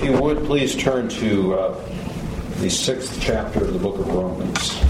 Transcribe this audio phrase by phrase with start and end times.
[0.00, 1.84] If you would, please turn to uh,
[2.56, 4.80] the sixth chapter of the book of Romans.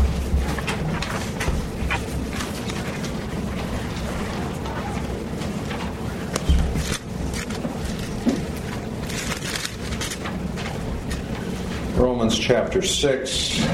[11.98, 13.66] Romans chapter 6.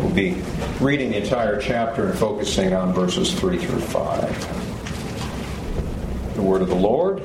[0.00, 0.42] We'll be
[0.80, 4.71] reading the entire chapter and focusing on verses 3 through 5.
[6.42, 7.22] The word of the Lord.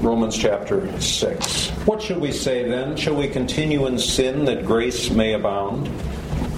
[0.00, 1.68] Romans chapter 6.
[1.84, 2.96] What shall we say then?
[2.96, 5.90] Shall we continue in sin that grace may abound?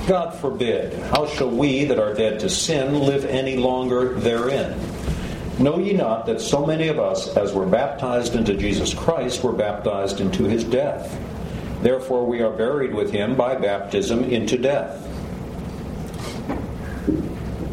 [0.07, 0.93] God forbid.
[1.07, 4.79] How shall we that are dead to sin live any longer therein?
[5.59, 9.53] Know ye not that so many of us, as were baptized into Jesus Christ, were
[9.53, 11.21] baptized into his death?
[11.83, 15.09] Therefore we are buried with him by baptism into death.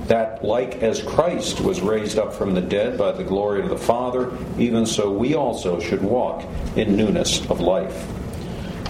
[0.07, 3.77] That, like as Christ was raised up from the dead by the glory of the
[3.77, 6.45] Father, even so we also should walk
[6.76, 8.07] in newness of life.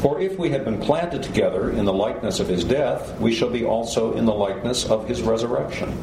[0.01, 3.49] For if we have been planted together in the likeness of his death, we shall
[3.49, 5.97] be also in the likeness of his resurrection.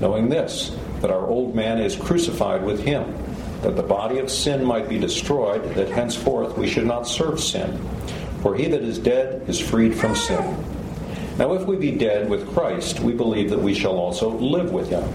[0.00, 3.14] Knowing this, that our old man is crucified with him,
[3.62, 7.78] that the body of sin might be destroyed, that henceforth we should not serve sin.
[8.42, 10.62] For he that is dead is freed from sin.
[11.38, 14.90] Now, if we be dead with Christ, we believe that we shall also live with
[14.90, 15.08] him,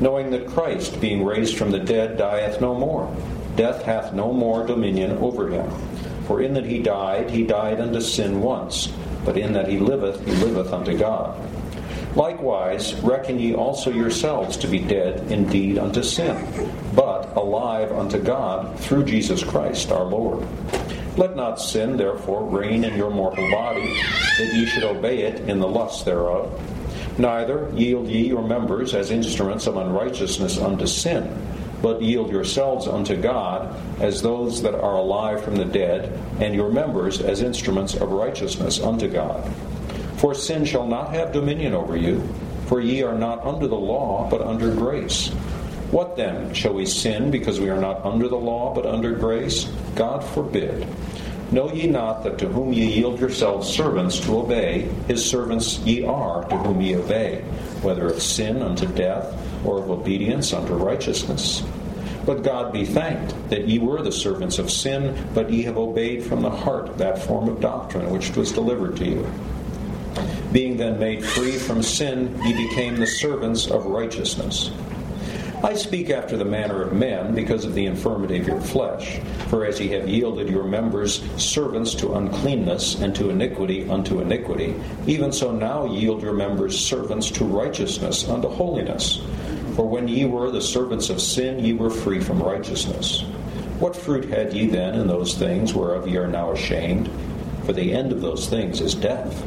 [0.00, 3.14] knowing that Christ, being raised from the dead, dieth no more.
[3.56, 5.70] Death hath no more dominion over him.
[6.26, 8.92] For in that he died, he died unto sin once,
[9.24, 11.38] but in that he liveth, he liveth unto God.
[12.16, 16.36] Likewise, reckon ye also yourselves to be dead indeed unto sin,
[16.94, 20.46] but alive unto God through Jesus Christ our Lord.
[21.16, 23.86] Let not sin, therefore, reign in your mortal body,
[24.38, 26.50] that ye should obey it in the lusts thereof.
[27.18, 31.28] Neither yield ye your members as instruments of unrighteousness unto sin
[31.84, 36.72] but yield yourselves unto God as those that are alive from the dead, and your
[36.72, 39.46] members as instruments of righteousness unto God.
[40.16, 42.26] For sin shall not have dominion over you,
[42.68, 45.30] for ye are not under the law, but under grace.
[45.94, 46.52] What then?
[46.54, 49.70] Shall we sin because we are not under the law, but under grace?
[49.94, 50.88] God forbid.
[51.52, 56.04] Know ye not that to whom ye yield yourselves servants to obey, his servants ye
[56.04, 57.42] are to whom ye obey,
[57.82, 61.62] whether of sin unto death, or of obedience unto righteousness.
[62.26, 66.24] But God be thanked that ye were the servants of sin, but ye have obeyed
[66.24, 69.32] from the heart that form of doctrine which was delivered to you.
[70.50, 74.72] Being then made free from sin, ye became the servants of righteousness.
[75.64, 79.18] I speak after the manner of men because of the infirmity of your flesh.
[79.48, 84.74] For as ye have yielded your members servants to uncleanness and to iniquity unto iniquity,
[85.06, 89.22] even so now yield your members servants to righteousness unto holiness.
[89.74, 93.22] For when ye were the servants of sin, ye were free from righteousness.
[93.78, 97.08] What fruit had ye then in those things whereof ye are now ashamed?
[97.64, 99.42] For the end of those things is death.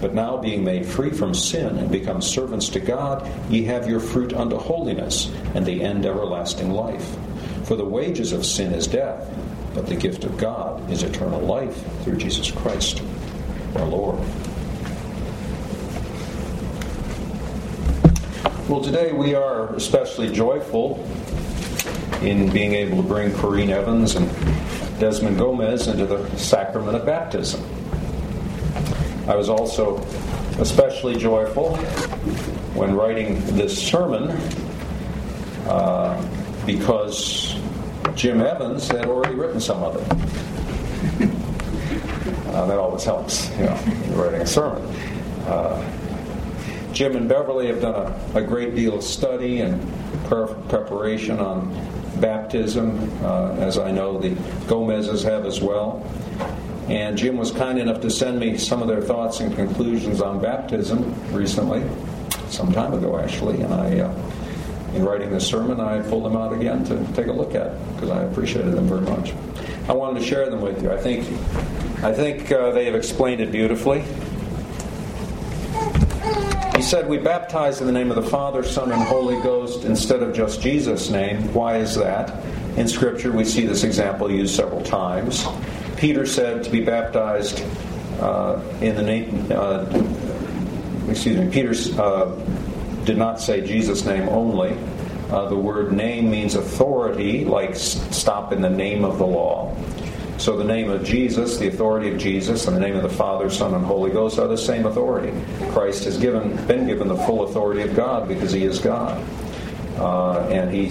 [0.00, 4.00] But now, being made free from sin and become servants to God, ye have your
[4.00, 7.16] fruit unto holiness, and the end everlasting life.
[7.64, 9.28] For the wages of sin is death,
[9.74, 13.02] but the gift of God is eternal life through Jesus Christ
[13.74, 14.18] our Lord.
[18.68, 21.06] Well, today we are especially joyful
[22.22, 24.28] in being able to bring Corrine Evans and
[24.98, 27.75] Desmond Gomez into the sacrament of baptism.
[29.28, 29.98] I was also
[30.60, 31.76] especially joyful
[32.74, 34.30] when writing this sermon
[35.66, 37.56] uh, because
[38.14, 41.32] Jim Evans had already written some of it.
[42.48, 43.74] Uh, that always helps, you know,
[44.14, 44.82] writing a sermon.
[45.46, 45.84] Uh,
[46.92, 49.78] Jim and Beverly have done a, a great deal of study and
[50.24, 51.74] preparation on
[52.20, 54.30] baptism, uh, as I know the
[54.66, 56.02] Gomez's have as well.
[56.88, 60.40] And Jim was kind enough to send me some of their thoughts and conclusions on
[60.40, 61.82] baptism recently,
[62.48, 64.00] some time ago actually, and I.
[64.00, 64.32] Uh,
[64.96, 68.08] in writing this sermon, I pulled them out again to take a look at because
[68.08, 69.34] I appreciated them very much.
[69.88, 70.90] I wanted to share them with you.
[70.90, 71.26] I think,
[72.02, 74.02] I think uh, they have explained it beautifully.
[76.74, 80.22] He said, We baptize in the name of the Father, Son, and Holy Ghost instead
[80.22, 81.52] of just Jesus' name.
[81.52, 82.42] Why is that?
[82.78, 85.46] In Scripture, we see this example used several times.
[85.96, 87.64] Peter said to be baptized
[88.20, 89.84] uh, in the name, uh,
[91.08, 92.34] excuse me, Peter uh,
[93.04, 94.76] did not say Jesus' name only.
[95.30, 99.74] Uh, the word name means authority, like stop in the name of the law.
[100.38, 103.48] So the name of Jesus, the authority of Jesus, and the name of the Father,
[103.48, 105.32] Son, and Holy Ghost are the same authority.
[105.70, 109.24] Christ has given, been given the full authority of God because he is God.
[109.98, 110.88] Uh, and he,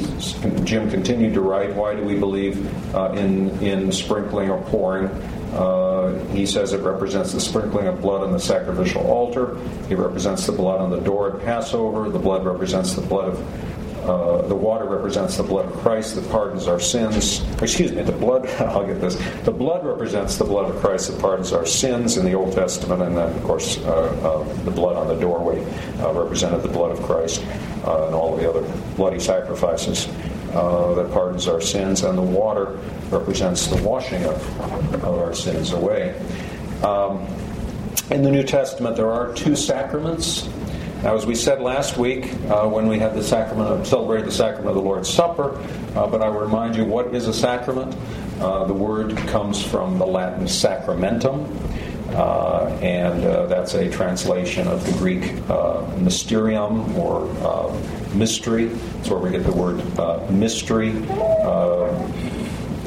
[0.63, 2.65] Jim continued to write, why do we believe
[2.95, 5.07] uh, in, in sprinkling or pouring?
[5.53, 9.57] Uh, he says it represents the sprinkling of blood on the sacrificial altar.
[9.89, 12.09] It represents the blood on the door at Passover.
[12.09, 13.74] The blood represents the blood of
[14.05, 17.43] uh, the water represents the blood of Christ that pardons our sins.
[17.61, 19.15] Excuse me, the blood, I'll get this.
[19.43, 23.01] The blood represents the blood of Christ that pardons our sins in the Old Testament,
[23.01, 25.63] and then, of course, uh, uh, the blood on the doorway
[26.01, 27.43] uh, represented the blood of Christ
[27.83, 28.61] uh, and all the other
[28.95, 30.07] bloody sacrifices
[30.53, 32.79] that pardons our sins, and the water
[33.09, 36.15] represents the washing of, of our sins away.
[36.81, 37.27] Um,
[38.11, 40.47] in the New Testament, there are two sacraments
[41.03, 44.31] now, as we said last week uh, when we had the sacrament of, celebrated the
[44.31, 45.57] sacrament of the Lord's Supper,
[45.95, 47.95] uh, but I will remind you what is a sacrament.
[48.39, 51.45] Uh, the word comes from the Latin sacramentum,
[52.15, 57.25] uh, and uh, that's a translation of the Greek uh, mysterium or
[58.13, 58.65] mystery.
[58.65, 59.77] That's where we get the word
[60.31, 60.91] mystery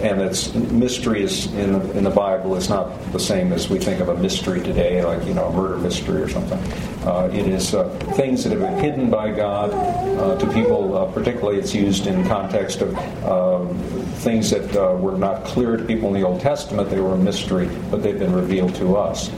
[0.00, 4.00] and it's mystery in the, in the Bible is not the same as we think
[4.00, 6.59] of a mystery today, like you know a murder mystery or something.
[7.06, 10.97] Uh, it is uh, things that have been hidden by God uh, to people.
[10.97, 13.77] Uh, particularly, it's used in context of um,
[14.19, 16.91] things that uh, were not clear to people in the Old Testament.
[16.91, 19.31] They were a mystery, but they've been revealed to us.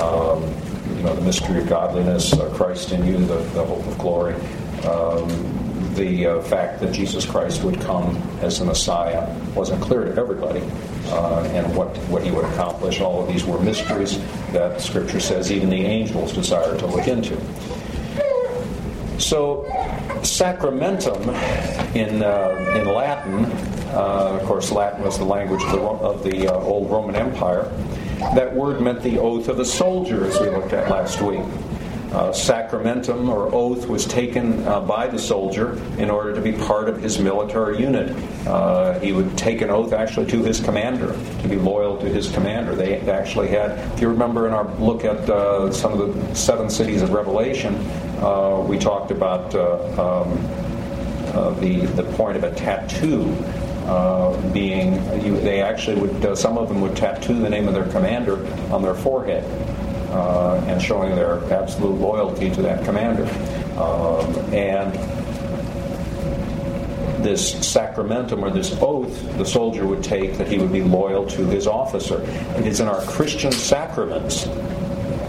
[0.00, 0.42] Um,
[0.96, 4.34] you know, the mystery of godliness, uh, Christ in you, the, the hope of glory.
[4.84, 5.65] Um,
[5.96, 10.60] the uh, fact that Jesus Christ would come as the Messiah wasn't clear to everybody,
[11.06, 13.00] uh, and what, what he would accomplish.
[13.00, 14.18] All of these were mysteries
[14.52, 17.36] that Scripture says even the angels desire to look into.
[19.18, 19.64] So,
[20.22, 21.22] sacramentum
[21.96, 23.46] in, uh, in Latin,
[23.94, 27.72] uh, of course, Latin was the language of the, of the uh, old Roman Empire.
[28.34, 31.44] That word meant the oath of a soldier, as we looked at last week
[32.16, 36.88] uh, sacramentum or oath was taken uh, by the soldier in order to be part
[36.88, 38.10] of his military unit.
[38.46, 42.30] Uh, he would take an oath actually to his commander, to be loyal to his
[42.32, 42.74] commander.
[42.74, 46.70] They actually had, if you remember in our look at uh, some of the seven
[46.70, 47.74] cities of Revelation,
[48.22, 53.24] uh, we talked about uh, um, the, the point of a tattoo.
[54.52, 58.44] Being you, they actually would some of them would tattoo the name of their commander
[58.72, 59.44] on their forehead
[60.10, 63.24] uh, and showing their absolute loyalty to that commander.
[63.80, 64.94] Um, and
[67.22, 71.44] this sacramentum or this oath the soldier would take that he would be loyal to
[71.46, 72.22] his officer.
[72.56, 74.46] It is in our Christian sacraments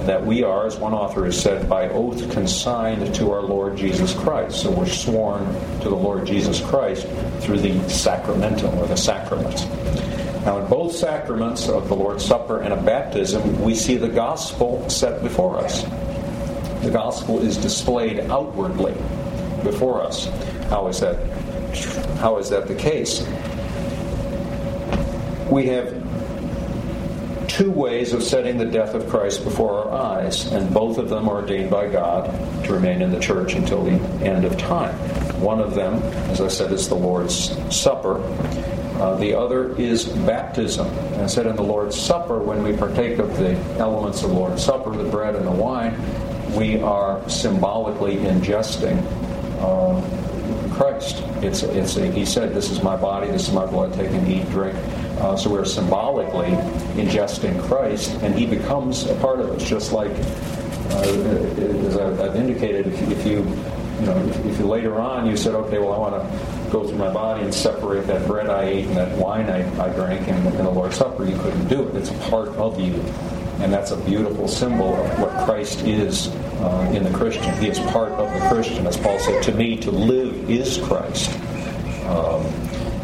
[0.06, 4.13] that we are, as one author has said, by oath consigned to our Lord Jesus
[4.13, 4.62] Christ.
[4.62, 5.45] So we're sworn
[5.81, 7.06] to the Lord Jesus Christ
[7.41, 9.65] through the sacramentum or the sacraments.
[10.47, 14.89] Now, in both sacraments of the Lord's Supper and of baptism, we see the gospel
[14.89, 15.83] set before us.
[16.83, 18.94] The gospel is displayed outwardly
[19.61, 20.27] before us.
[20.69, 21.17] How is that?
[22.19, 23.27] How is that the case?
[25.51, 25.94] We have
[27.50, 31.27] two ways of setting the death of Christ before our eyes, and both of them
[31.27, 32.31] are ordained by God
[32.63, 34.95] to remain in the church until the end of time.
[35.41, 35.95] One of them,
[36.31, 38.21] as I said, is the Lord's Supper,
[38.99, 40.88] uh, the other is baptism.
[41.19, 44.63] I said in the Lord's Supper, when we partake of the elements of the Lord's
[44.63, 45.95] Supper, the bread and the wine,
[46.55, 48.98] we are symbolically ingesting
[49.60, 51.24] uh, Christ.
[51.43, 54.27] It's, it's a, he said, This is my body, this is my blood, take and
[54.27, 54.75] eat, drink.
[55.19, 56.50] Uh, so we're symbolically
[56.95, 61.01] ingesting Christ, and he becomes a part of us, just like, uh,
[61.86, 63.43] as I've indicated, if you
[64.00, 66.98] you know, if, you later on you said, okay, well, I want to go through
[66.98, 70.36] my body and separate that bread I ate and that wine I, I drank in,
[70.36, 71.96] in the Lord's Supper, you couldn't do it.
[71.96, 72.94] It's part of you.
[73.60, 77.58] And that's a beautiful symbol of what Christ is uh, in the Christian.
[77.58, 78.86] He is part of the Christian.
[78.86, 81.32] As Paul said, to me, to live is Christ.
[82.06, 82.46] Um,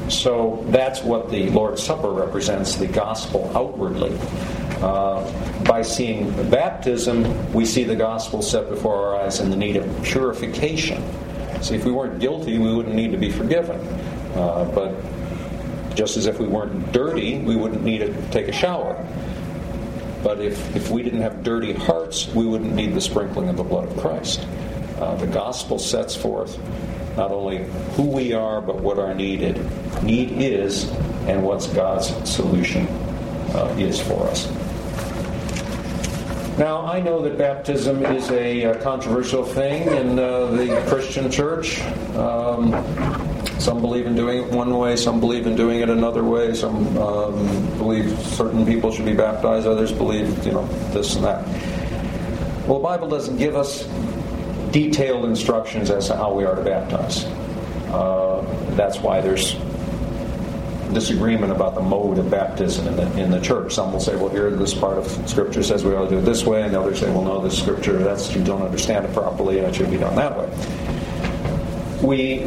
[0.09, 4.17] so that's what the Lord's Supper represents, the gospel outwardly.
[4.81, 9.77] Uh, by seeing baptism, we see the gospel set before our eyes and the need
[9.77, 11.01] of purification.
[11.61, 13.79] See, if we weren't guilty, we wouldn't need to be forgiven.
[14.35, 14.93] Uh, but
[15.95, 19.07] just as if we weren't dirty, we wouldn't need to take a shower.
[20.23, 23.63] But if, if we didn't have dirty hearts, we wouldn't need the sprinkling of the
[23.63, 24.45] blood of Christ.
[24.99, 26.57] Uh, the gospel sets forth
[27.15, 27.65] not only
[27.95, 29.57] who we are, but what our needed
[30.03, 30.89] need is,
[31.27, 32.87] and what's God's solution
[33.55, 34.49] uh, is for us.
[36.57, 41.81] Now, I know that baptism is a, a controversial thing in uh, the Christian church.
[42.15, 42.71] Um,
[43.59, 46.97] Some believe in doing it one way, some believe in doing it another way, some
[46.97, 51.47] um, believe certain people should be baptized, others believe, you know, this and that.
[52.67, 53.87] Well, the Bible doesn't give us
[54.73, 57.23] detailed instructions as to how we are to baptize.
[57.93, 59.55] Uh, that's why there's
[60.93, 63.73] disagreement about the mode of baptism in the, in the church.
[63.73, 66.21] Some will say, well, here this part of Scripture says we ought to do it
[66.21, 69.59] this way, and others say, well, no, this Scripture, that's you don't understand it properly,
[69.59, 70.49] and it should be done that way.
[72.01, 72.39] We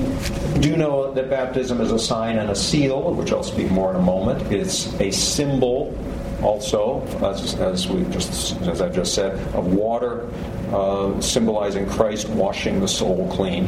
[0.61, 3.97] do know that baptism is a sign and a seal, which I'll speak more in
[3.97, 4.52] a moment.
[4.52, 5.97] It's a symbol
[6.42, 10.28] also, as, as we just as I just said, of water
[10.73, 13.66] uh, symbolizing Christ washing the soul clean.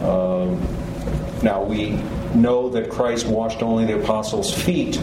[0.00, 0.56] Uh,
[1.42, 2.00] now we
[2.34, 5.00] know that Christ washed only the apostles' feet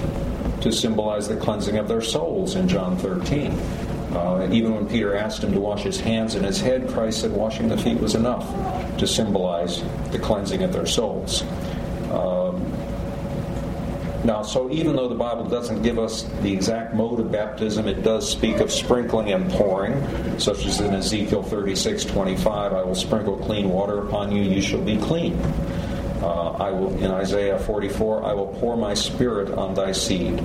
[0.61, 3.51] to symbolize the cleansing of their souls in John 13.
[4.11, 7.31] Uh, even when Peter asked him to wash his hands and his head, Christ said
[7.31, 8.45] washing the feet was enough
[8.97, 9.81] to symbolize
[10.11, 11.43] the cleansing of their souls.
[12.11, 12.40] Um,
[14.23, 18.03] now, so even though the Bible doesn't give us the exact mode of baptism, it
[18.03, 23.37] does speak of sprinkling and pouring, such as in Ezekiel 36 25, I will sprinkle
[23.37, 25.39] clean water upon you, you shall be clean.
[26.21, 30.39] Uh, I will, in Isaiah 44, I will pour my spirit on thy seed.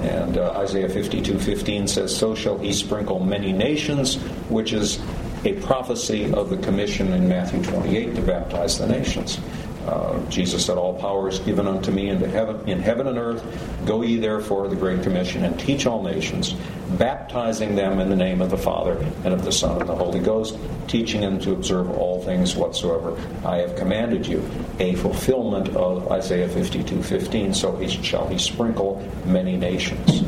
[0.00, 4.14] And uh, Isaiah 52:15 says, "So shall he sprinkle many nations,"
[4.48, 4.98] which is
[5.44, 9.38] a prophecy of the commission in Matthew 28 to baptize the nations.
[9.88, 13.42] Uh, Jesus said, All power is given unto me into heaven, in heaven and earth.
[13.86, 16.54] Go ye therefore, the Great Commission, and teach all nations,
[16.98, 20.20] baptizing them in the name of the Father, and of the Son, and the Holy
[20.20, 24.46] Ghost, teaching them to observe all things whatsoever I have commanded you.
[24.78, 27.54] A fulfillment of Isaiah 52 15.
[27.54, 30.22] So he shall he sprinkle many nations.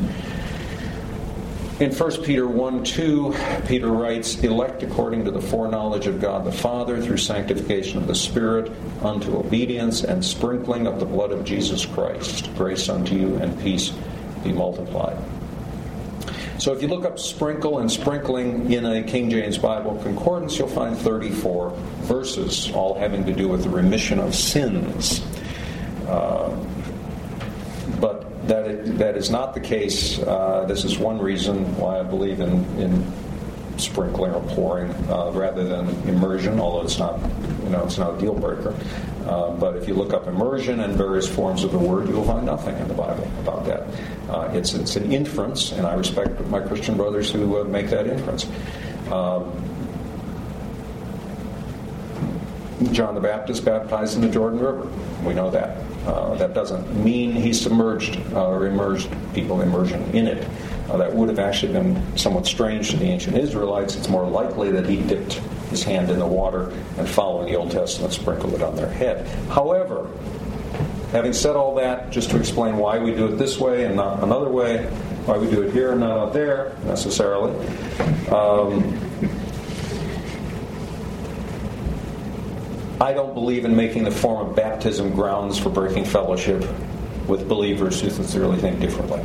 [1.81, 3.35] In 1 Peter 1 2,
[3.65, 8.13] Peter writes, Elect according to the foreknowledge of God the Father through sanctification of the
[8.13, 8.71] Spirit
[9.01, 12.53] unto obedience and sprinkling of the blood of Jesus Christ.
[12.55, 13.93] Grace unto you and peace
[14.43, 15.17] be multiplied.
[16.59, 20.67] So if you look up sprinkle and sprinkling in a King James Bible concordance, you'll
[20.67, 21.71] find 34
[22.01, 25.23] verses, all having to do with the remission of sins.
[26.07, 26.55] Uh,
[28.51, 30.19] that it, that is not the case.
[30.19, 33.11] Uh, this is one reason why I believe in, in
[33.77, 37.17] sprinkling or pouring uh, rather than immersion, although it's not
[37.63, 38.75] you know it's not a deal breaker.
[39.25, 42.45] Uh, but if you look up immersion and various forms of the word, you'll find
[42.45, 43.87] nothing in the Bible about that.
[44.29, 48.05] Uh, it's it's an inference, and I respect my Christian brothers who uh, make that
[48.05, 48.47] inference.
[49.09, 49.49] Um,
[52.91, 54.91] John the Baptist baptized in the Jordan River.
[55.23, 55.77] We know that.
[56.05, 60.47] Uh, that doesn't mean he submerged uh, or immersed people immersion in it.
[60.89, 63.95] Uh, that would have actually been somewhat strange to the ancient Israelites.
[63.95, 65.33] It's more likely that he dipped
[65.69, 69.27] his hand in the water and, following the Old Testament, sprinkled it on their head.
[69.49, 70.09] However,
[71.11, 74.23] having said all that, just to explain why we do it this way and not
[74.23, 74.85] another way,
[75.25, 77.53] why we do it here and not out there necessarily.
[78.29, 79.10] Um,
[83.01, 86.63] I don't believe in making the form of baptism grounds for breaking fellowship
[87.27, 89.23] with believers who sincerely think differently.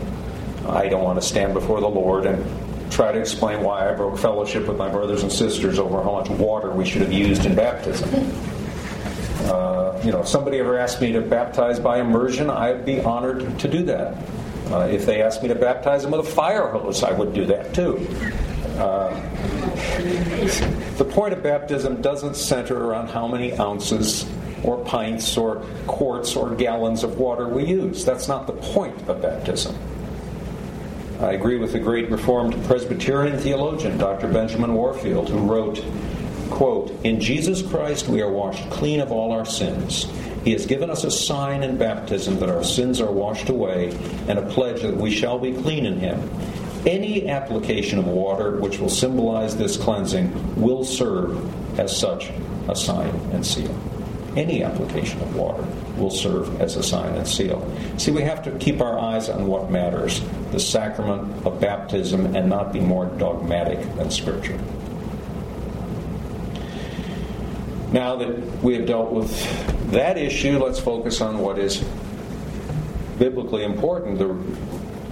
[0.66, 2.42] I don't want to stand before the Lord and
[2.90, 6.30] try to explain why I broke fellowship with my brothers and sisters over how much
[6.30, 8.08] water we should have used in baptism.
[9.44, 13.58] Uh, you know, if somebody ever asked me to baptize by immersion, I'd be honored
[13.58, 14.16] to do that.
[14.70, 17.46] Uh, if they asked me to baptize them with a fire hose, I would do
[17.46, 18.06] that too.
[18.78, 19.14] Uh,
[20.96, 24.28] the point of baptism doesn't center around how many ounces
[24.64, 28.04] or pints or quarts or gallons of water we use.
[28.04, 29.76] That's not the point of baptism.
[31.20, 34.28] I agree with the great Reformed Presbyterian theologian, Dr.
[34.28, 35.82] Benjamin Warfield, who wrote,
[36.50, 40.06] quote, In Jesus Christ we are washed clean of all our sins.
[40.46, 43.90] He has given us a sign in baptism that our sins are washed away
[44.28, 46.30] and a pledge that we shall be clean in Him.
[46.86, 52.30] Any application of water which will symbolize this cleansing will serve as such
[52.68, 53.76] a sign and seal.
[54.36, 57.68] Any application of water will serve as a sign and seal.
[57.96, 60.20] See, we have to keep our eyes on what matters
[60.52, 64.60] the sacrament of baptism and not be more dogmatic than Scripture.
[67.92, 71.84] Now that we have dealt with that issue, let's focus on what is
[73.18, 74.34] biblically important the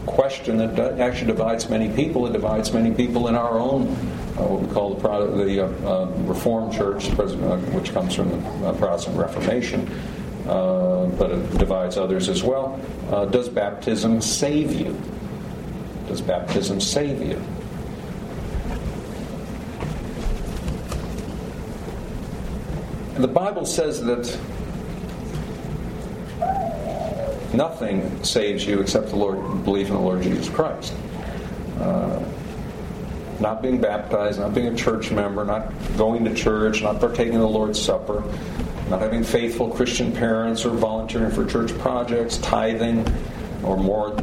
[0.07, 2.27] question that actually divides many people.
[2.27, 3.89] It divides many people in our own,
[4.37, 8.69] uh, what we call the, the uh, uh, Reformed Church, uh, which comes from the
[8.69, 9.89] uh, Protestant Reformation,
[10.47, 12.79] uh, but it divides others as well.
[13.31, 15.01] does baptism save you?
[16.09, 17.43] Does baptism save you?
[23.17, 24.39] The Bible says that
[27.55, 30.93] Nothing saves you except the Lord belief in the Lord Jesus Christ.
[31.79, 32.21] Uh,
[33.39, 37.43] not being baptized, not being a church member, not going to church, not partaking of
[37.43, 38.25] the Lord's Supper,
[38.91, 43.07] not having faithful Christian parents or volunteering for church projects, tithing,
[43.63, 44.17] or more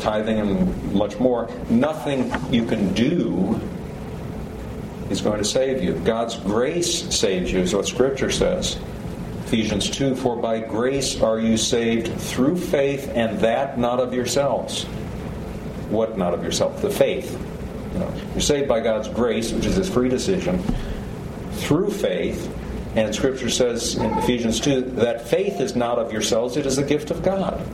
[0.00, 1.50] tithing and much more.
[1.70, 3.58] Nothing you can do
[5.10, 5.94] is going to save you.
[6.04, 8.78] God's grace saves you, is what Scripture says.
[9.44, 14.84] Ephesians 2 For by grace are you saved through faith, and that not of yourselves.
[15.88, 16.82] What not of yourself?
[16.82, 17.30] The faith.
[17.92, 20.62] You know, you're saved by God's grace, which is His free decision,
[21.52, 22.52] through faith.
[22.96, 26.82] And Scripture says in Ephesians 2 that faith is not of yourselves, it is a
[26.82, 27.64] gift of God.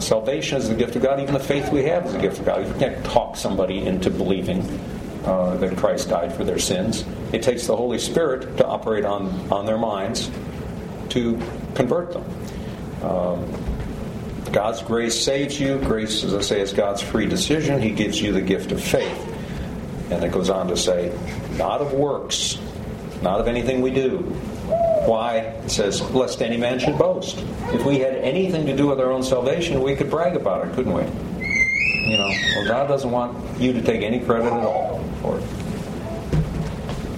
[0.00, 1.20] Salvation is the gift of God.
[1.20, 2.66] Even the faith we have is a gift of God.
[2.66, 4.60] You can't talk somebody into believing
[5.24, 7.04] uh, that Christ died for their sins.
[7.32, 10.30] It takes the Holy Spirit to operate on, on their minds
[11.10, 11.40] to
[11.74, 12.24] convert them.
[13.02, 15.78] Um, God's grace saves you.
[15.78, 17.80] Grace, as I say, is God's free decision.
[17.80, 19.30] He gives you the gift of faith.
[20.10, 21.16] And it goes on to say,
[21.56, 22.58] not of works,
[23.22, 24.18] not of anything we do.
[25.06, 25.38] Why?
[25.38, 27.38] It says, lest any man should boast.
[27.72, 30.74] If we had anything to do with our own salvation, we could brag about it,
[30.74, 31.02] couldn't we?
[31.02, 34.93] You know, well, God doesn't want you to take any credit at all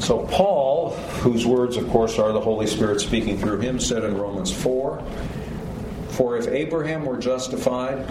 [0.06, 4.16] So, Paul, whose words, of course, are the Holy Spirit speaking through him, said in
[4.16, 5.02] Romans 4
[6.10, 8.08] For if Abraham were justified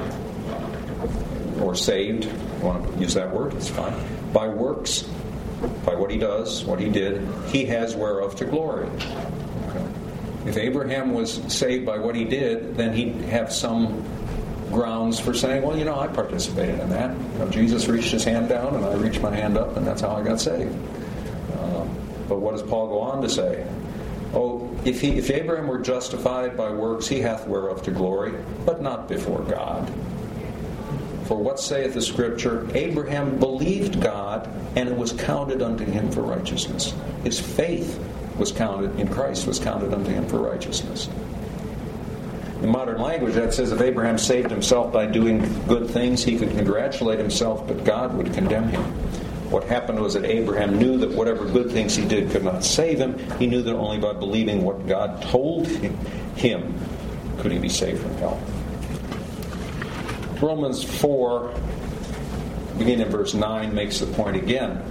[1.62, 2.30] or saved,
[2.62, 3.94] want to use that word, it's fine,
[4.34, 5.04] by works,
[5.86, 8.88] by what he does, what he did, he has whereof to glory.
[8.88, 9.88] Okay.
[10.48, 14.04] If Abraham was saved by what he did, then he'd have some
[14.72, 17.16] grounds for saying, well, you know, I participated in that.
[17.18, 20.02] You know, Jesus reached his hand down, and I reached my hand up, and that's
[20.02, 20.76] how I got saved.
[21.60, 21.96] Um,
[22.28, 23.66] but what does Paul go on to say?
[24.34, 28.34] Oh, if, he, if Abraham were justified by works, he hath whereof to glory,
[28.66, 29.88] but not before God.
[31.26, 32.68] For what saith the Scripture?
[32.76, 36.94] Abraham believed God, and it was counted unto him for righteousness.
[37.24, 38.00] His faith
[38.38, 41.10] was counted in Christ was counted unto him for righteousness.
[42.66, 46.50] In modern language, that says if Abraham saved himself by doing good things, he could
[46.50, 48.82] congratulate himself, but God would condemn him.
[49.52, 52.98] What happened was that Abraham knew that whatever good things he did could not save
[52.98, 53.20] him.
[53.38, 56.74] He knew that only by believing what God told him
[57.38, 58.42] could he be saved from hell.
[60.42, 61.54] Romans 4,
[62.80, 64.82] beginning in verse 9, makes the point again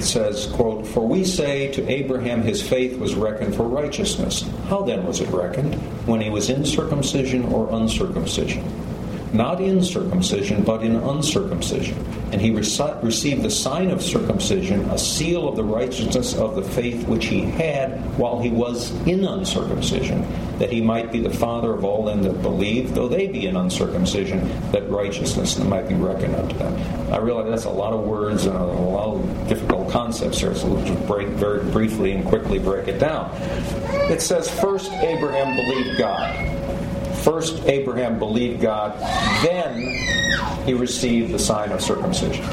[0.00, 4.48] it says, quote, For we say to Abraham his faith was reckoned for righteousness.
[4.70, 5.74] How then was it reckoned?
[6.06, 8.64] When he was in circumcision or uncircumcision?
[9.34, 12.02] Not in circumcision, but in uncircumcision.
[12.32, 17.06] And he received the sign of circumcision, a seal of the righteousness of the faith
[17.06, 20.26] which he had while he was in uncircumcision,
[20.58, 23.56] that he might be the father of all them that believe, though they be in
[23.56, 27.12] uncircumcision, that righteousness might be reckoned unto them.
[27.12, 30.68] I realize that's a lot of words and a lot of difficult concepts here, so
[30.68, 33.30] we'll just break very briefly and quickly break it down.
[34.10, 36.58] It says, First Abraham believed God.
[37.18, 38.98] First, Abraham believed God,
[39.44, 39.76] then
[40.64, 42.44] he received the sign of circumcision.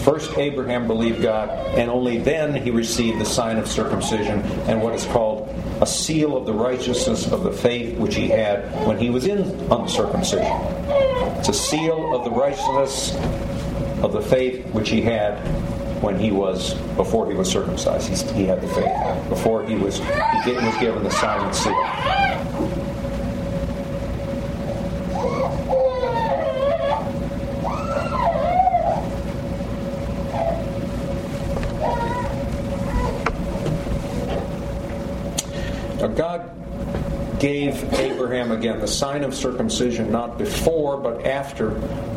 [0.00, 4.94] First, Abraham believed God, and only then he received the sign of circumcision and what
[4.94, 5.48] is called
[5.80, 9.40] a seal of the righteousness of the faith which he had when he was in
[9.72, 10.46] uncircumcision.
[11.38, 13.14] It's a seal of the righteousness
[14.02, 15.38] of the faith which he had
[16.04, 18.08] when he was before he was circumcised.
[18.08, 19.96] He, he had the faith before he was
[20.44, 21.72] he was given the sign and seal.
[36.14, 36.53] God
[37.38, 41.76] gave Abraham again the sign of circumcision not before but after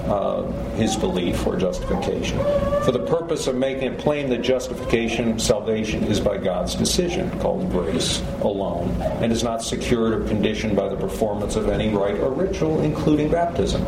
[0.09, 0.43] uh,
[0.75, 2.37] his belief or justification,
[2.83, 7.69] for the purpose of making it plain that justification, salvation, is by God's decision, called
[7.71, 8.89] grace alone,
[9.21, 13.29] and is not secured or conditioned by the performance of any rite or ritual, including
[13.29, 13.83] baptism.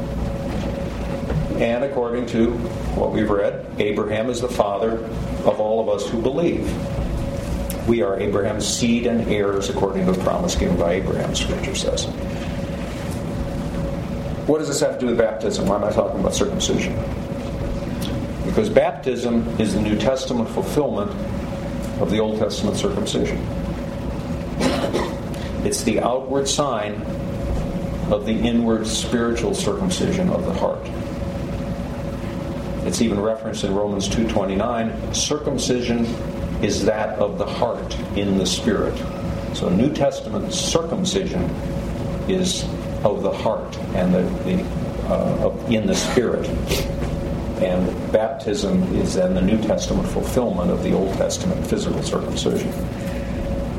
[1.59, 2.51] And according to
[2.95, 4.97] what we've read, Abraham is the father
[5.45, 6.67] of all of us who believe.
[7.87, 12.05] We are Abraham's seed and heirs according to the promise given by Abraham, Scripture says.
[14.45, 15.67] What does this have to do with baptism?
[15.67, 16.95] Why am I talking about circumcision?
[18.45, 21.11] Because baptism is the New Testament fulfillment
[22.01, 23.37] of the Old Testament circumcision.
[25.63, 26.93] It's the outward sign
[28.11, 30.81] of the inward spiritual circumcision of the heart.
[32.87, 36.07] It's even referenced in Romans 2:29, circumcision
[36.61, 38.97] is that of the heart in the spirit.
[39.55, 41.41] So, New Testament circumcision
[42.27, 42.63] is
[43.03, 46.47] of the heart and the, the uh, in the spirit.
[47.61, 52.71] And baptism is then the New Testament fulfillment of the Old Testament physical circumcision.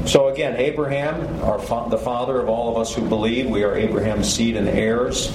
[0.06, 3.76] So again, Abraham, our fa- the father of all of us who believe, we are
[3.76, 5.30] Abraham's seed and heirs.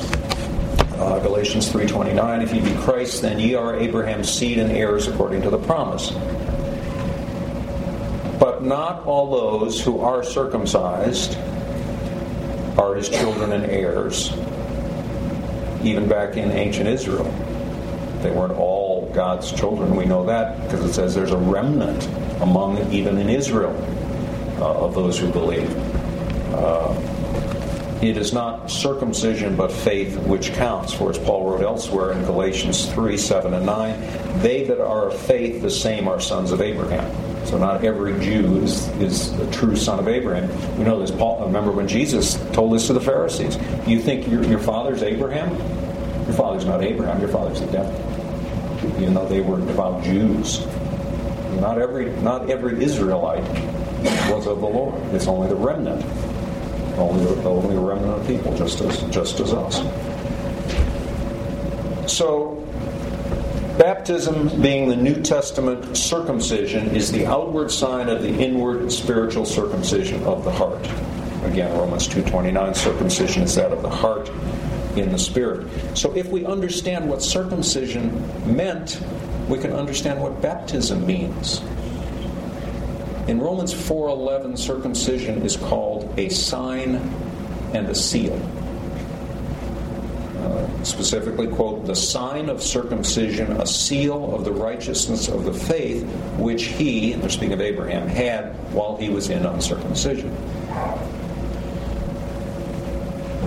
[0.97, 5.41] Uh, Galatians 3:29, if ye be Christ, then ye are Abraham's seed and heirs according
[5.43, 6.12] to the promise.
[8.65, 11.38] Not all those who are circumcised
[12.80, 14.32] are his children and heirs.
[15.84, 17.32] Even back in ancient Israel,
[18.23, 19.95] they weren't all God's children.
[19.95, 22.08] We know that because it says there's a remnant
[22.41, 23.75] among even in Israel
[24.60, 25.69] uh, of those who believe.
[26.51, 26.93] Uh,
[28.01, 30.91] it is not circumcision but faith which counts.
[30.91, 35.19] For as Paul wrote elsewhere in Galatians 3 7 and 9, they that are of
[35.19, 37.35] faith, the same are sons of Abraham.
[37.45, 40.49] So not every Jew is, is a true son of Abraham.
[40.77, 41.12] We know this.
[41.12, 43.58] Paul, remember when Jesus told this to the Pharisees?
[43.88, 45.51] You think your, your father's Abraham?
[46.25, 47.19] Your father's not Abraham.
[47.19, 47.93] Your father's the devil.
[48.99, 50.65] Even though they were devout Jews.
[51.60, 53.43] Not every, not every Israelite
[54.29, 54.95] was of the Lord.
[55.13, 56.03] It's only the remnant,
[56.97, 59.77] only the, only remnant of people, just as just as us.
[62.12, 62.55] So,
[63.77, 70.23] baptism, being the New Testament circumcision, is the outward sign of the inward spiritual circumcision
[70.23, 70.85] of the heart.
[71.43, 74.29] Again, Romans two twenty nine, circumcision is that of the heart
[74.95, 75.67] in the spirit.
[75.97, 78.11] So, if we understand what circumcision
[78.45, 78.99] meant,
[79.47, 81.61] we can understand what baptism means.
[83.27, 86.95] In Romans 4:11, circumcision is called a sign
[87.73, 88.39] and a seal.
[90.45, 96.03] Uh, specifically, quote, the sign of circumcision, a seal of the righteousness of the faith
[96.38, 100.29] which he, they're speaking of Abraham, had while he was in uncircumcision.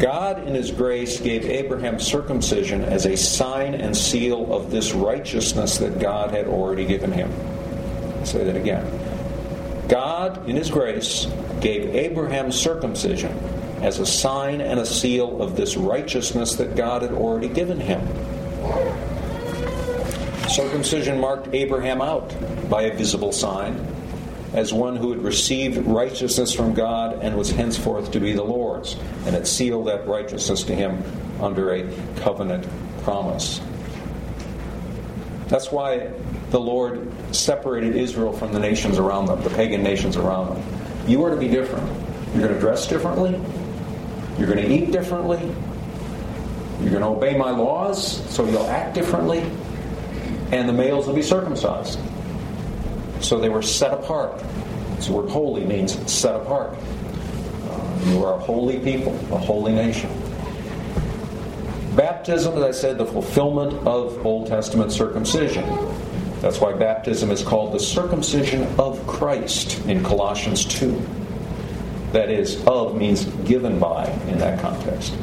[0.00, 5.78] God, in His grace, gave Abraham circumcision as a sign and seal of this righteousness
[5.78, 7.32] that God had already given him.
[8.18, 8.84] I'll say that again.
[9.88, 11.28] God, in His grace,
[11.60, 13.38] gave Abraham circumcision
[13.82, 18.00] as a sign and a seal of this righteousness that God had already given him.
[20.48, 22.34] Circumcision marked Abraham out
[22.68, 23.86] by a visible sign
[24.54, 28.96] as one who had received righteousness from God and was henceforth to be the Lord's,
[29.26, 31.02] and it sealed that righteousness to him
[31.40, 31.82] under a
[32.20, 32.66] covenant
[33.02, 33.60] promise.
[35.48, 36.10] That's why
[36.50, 40.62] the Lord separated Israel from the nations around them, the pagan nations around them.
[41.06, 41.86] You are to be different.
[42.32, 43.40] You're going to dress differently.
[44.38, 45.40] You're going to eat differently.
[46.80, 49.40] You're going to obey my laws, so you'll act differently.
[50.52, 51.98] And the males will be circumcised.
[53.20, 54.40] So they were set apart.
[55.00, 56.74] So the word holy means set apart.
[57.68, 60.10] Uh, you are a holy people, a holy nation.
[61.96, 65.64] Baptism, as I said, the fulfillment of Old Testament circumcision.
[66.40, 71.17] That's why baptism is called the circumcision of Christ in Colossians 2.
[72.12, 75.14] That is, of means given by in that context.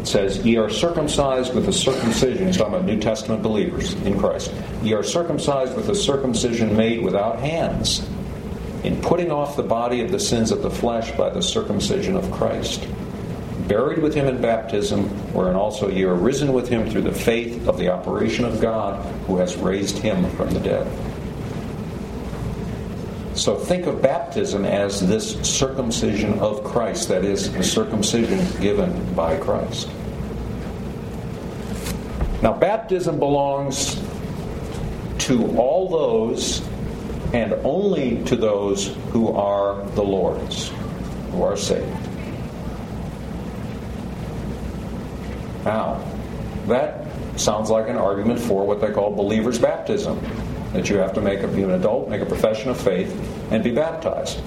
[0.00, 2.46] It says, Ye are circumcised with the circumcision.
[2.46, 4.52] He's talking about New Testament believers in Christ.
[4.82, 8.08] Ye are circumcised with the circumcision made without hands,
[8.82, 12.30] in putting off the body of the sins of the flesh by the circumcision of
[12.32, 12.86] Christ
[13.68, 17.66] buried with him in baptism, wherein also ye are risen with him through the faith
[17.68, 20.86] of the operation of God who has raised him from the dead.
[23.34, 29.38] So think of baptism as this circumcision of Christ, that is, the circumcision given by
[29.38, 29.88] Christ.
[32.42, 34.00] Now, baptism belongs
[35.20, 36.60] to all those
[37.32, 40.70] and only to those who are the Lord's,
[41.30, 41.86] who are saved.
[45.64, 46.04] Now,
[46.66, 50.18] that sounds like an argument for what they call believer's baptism
[50.72, 53.12] that you have to make a, be an adult, make a profession of faith,
[53.50, 54.40] and be baptized.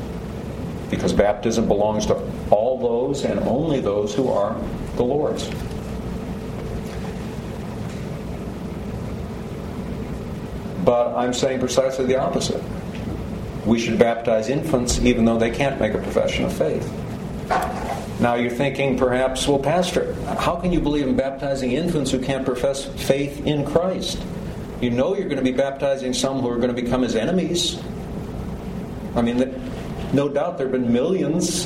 [0.89, 4.55] Because baptism belongs to all those and only those who are
[4.95, 5.49] the Lord's.
[10.83, 12.61] But I'm saying precisely the opposite.
[13.65, 16.87] We should baptize infants even though they can't make a profession of faith.
[18.19, 22.45] Now you're thinking perhaps, well, Pastor, how can you believe in baptizing infants who can't
[22.45, 24.21] profess faith in Christ?
[24.85, 27.81] You know you're going to be baptizing some who are going to become his enemies.
[29.15, 29.39] I mean,
[30.13, 31.65] no doubt there have been millions,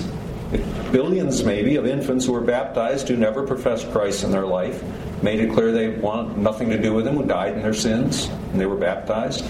[0.94, 4.82] billions maybe, of infants who were baptized who never professed Christ in their life,
[5.22, 8.28] made it clear they want nothing to do with him, who died in their sins,
[8.28, 9.44] and they were baptized.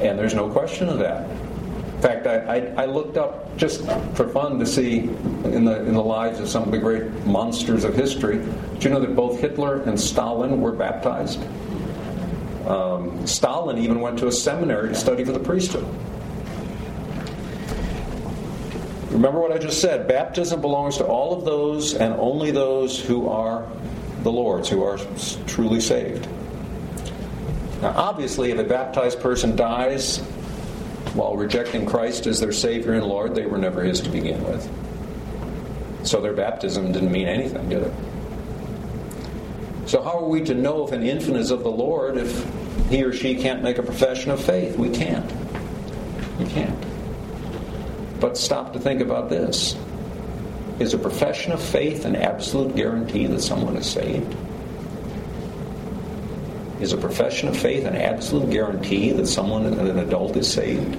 [0.00, 1.28] And there's no question of that.
[1.28, 5.94] In fact, I, I, I, looked up just for fun to see in the, in
[5.94, 8.38] the lives of some of the great monsters of history.
[8.38, 11.40] Do you know that both Hitler and Stalin were baptized?
[12.66, 15.86] Um, Stalin even went to a seminary to study for the priesthood.
[19.10, 23.28] Remember what I just said baptism belongs to all of those and only those who
[23.28, 23.66] are
[24.22, 24.98] the Lord's, who are
[25.46, 26.28] truly saved.
[27.82, 30.18] Now, obviously, if a baptized person dies
[31.14, 34.68] while rejecting Christ as their Savior and Lord, they were never His to begin with.
[36.02, 37.92] So their baptism didn't mean anything, did it?
[39.86, 42.44] So, how are we to know if an infant is of the Lord if
[42.90, 44.76] he or she can't make a profession of faith?
[44.76, 45.32] We can't.
[46.40, 46.84] We can't.
[48.20, 49.76] But stop to think about this.
[50.80, 54.34] Is a profession of faith an absolute guarantee that someone is saved?
[56.80, 60.96] Is a profession of faith an absolute guarantee that someone, an adult, is saved?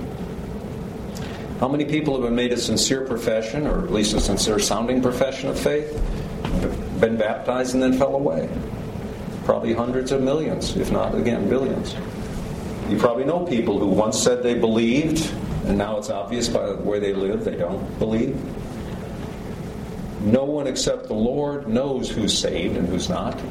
[1.60, 5.50] How many people have made a sincere profession, or at least a sincere sounding profession
[5.50, 5.92] of faith,
[7.00, 8.50] been baptized and then fell away?
[9.48, 11.96] Probably hundreds of millions, if not, again, billions.
[12.90, 15.34] You probably know people who once said they believed,
[15.66, 18.36] and now it's obvious by where they live they don't believe.
[20.20, 23.42] No one except the Lord knows who's saved and who's not.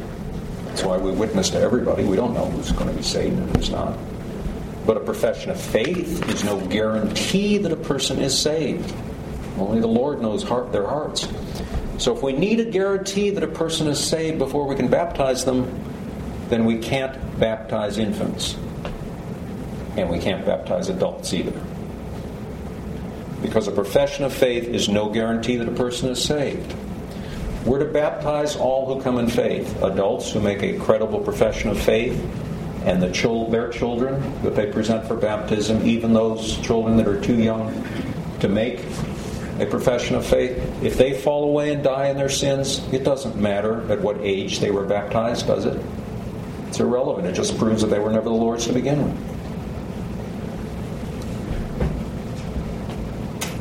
[0.67, 2.05] That's why we witness to everybody.
[2.05, 3.97] We don't know who's going to be saved and who's not.
[4.85, 8.95] But a profession of faith is no guarantee that a person is saved.
[9.57, 11.27] Only the Lord knows heart, their hearts.
[11.99, 15.45] So if we need a guarantee that a person is saved before we can baptize
[15.45, 15.83] them,
[16.49, 18.57] then we can't baptize infants.
[19.97, 21.59] And we can't baptize adults either
[23.43, 26.75] because a profession of faith is no guarantee that a person is saved.
[27.65, 31.81] We're to baptize all who come in faith, adults who make a credible profession of
[31.81, 32.19] faith,
[32.85, 37.21] and the chil- their children that they present for baptism, even those children that are
[37.21, 37.85] too young
[38.41, 38.81] to make
[39.59, 40.57] a profession of faith.
[40.83, 44.61] If they fall away and die in their sins, it doesn't matter at what age
[44.61, 45.81] they were baptized, does it?
[46.69, 47.27] It's irrelevant.
[47.27, 49.37] It just proves that they were never the Lord's to begin with.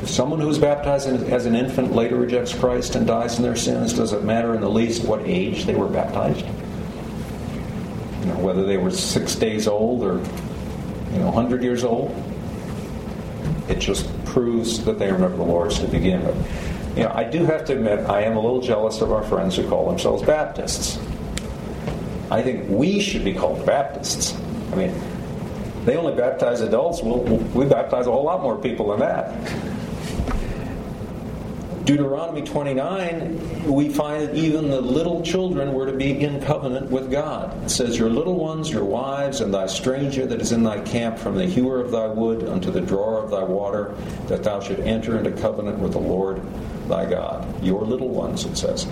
[0.03, 3.55] If someone who is baptized as an infant later rejects Christ and dies in their
[3.55, 3.93] sins.
[3.93, 6.45] Does it matter in the least what age they were baptized?
[8.19, 10.17] You know, whether they were six days old or
[11.13, 12.13] you know, 100 years old.
[13.67, 16.97] It just proves that they remember the Lord's to begin with.
[16.97, 19.55] You know, I do have to admit, I am a little jealous of our friends
[19.55, 20.97] who call themselves Baptists.
[22.31, 24.35] I think we should be called Baptists.
[24.71, 24.93] I mean,
[25.85, 27.01] they only baptize adults.
[27.01, 29.31] We'll, we baptize a whole lot more people than that.
[31.85, 37.11] Deuteronomy 29, we find that even the little children were to be in covenant with
[37.11, 37.63] God.
[37.63, 41.19] It says, Your little ones, your wives, and thy stranger that is in thy camp,
[41.19, 43.93] from the hewer of thy wood unto the drawer of thy water,
[44.27, 46.41] that thou should enter into covenant with the Lord
[46.87, 47.63] thy God.
[47.63, 48.87] Your little ones, it says.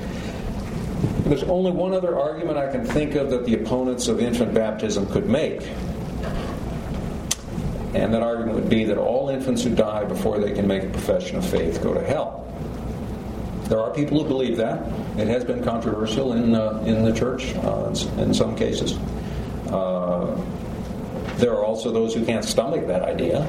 [1.24, 5.08] There's only one other argument I can think of that the opponents of infant baptism
[5.08, 5.68] could make.
[7.96, 10.90] And that argument would be that all infants who die before they can make a
[10.90, 12.44] profession of faith go to hell.
[13.74, 14.84] There are people who believe that.
[15.18, 17.88] It has been controversial in, uh, in the church uh,
[18.20, 19.00] in some cases.
[19.68, 20.40] Uh,
[21.38, 23.48] there are also those who can't stomach that idea.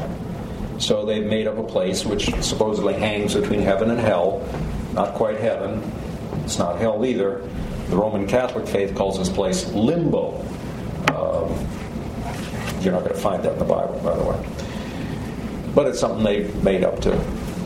[0.78, 4.42] So they've made up a place which supposedly hangs between heaven and hell.
[4.94, 5.82] Not quite heaven.
[6.42, 7.46] It's not hell either.
[7.90, 10.40] The Roman Catholic faith calls this place limbo.
[11.12, 11.52] Um,
[12.80, 14.42] you're not going to find that in the Bible, by the way.
[15.74, 17.10] But it's something they've made up to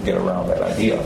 [0.05, 1.01] get around that idea.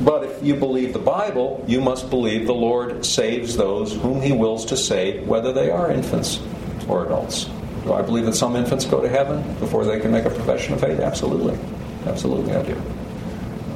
[0.00, 4.32] But if you believe the Bible, you must believe the Lord saves those whom He
[4.32, 6.40] wills to save, whether they are infants
[6.86, 7.46] or adults.
[7.84, 10.74] Do I believe that some infants go to heaven before they can make a profession
[10.74, 11.00] of faith?
[11.00, 11.58] Absolutely.
[12.06, 12.74] Absolutely, I do.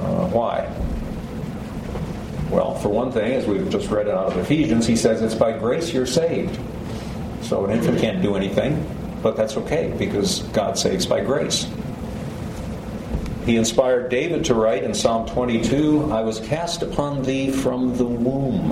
[0.00, 0.70] Uh, why?
[2.50, 5.56] Well, for one thing, as we've just read out of Ephesians, he says it's by
[5.56, 6.58] grace you're saved.
[7.42, 8.86] So an infant can't do anything,
[9.22, 11.66] but that's okay because God saves by grace.
[13.44, 18.04] He inspired David to write in Psalm 22 I was cast upon thee from the
[18.04, 18.68] womb.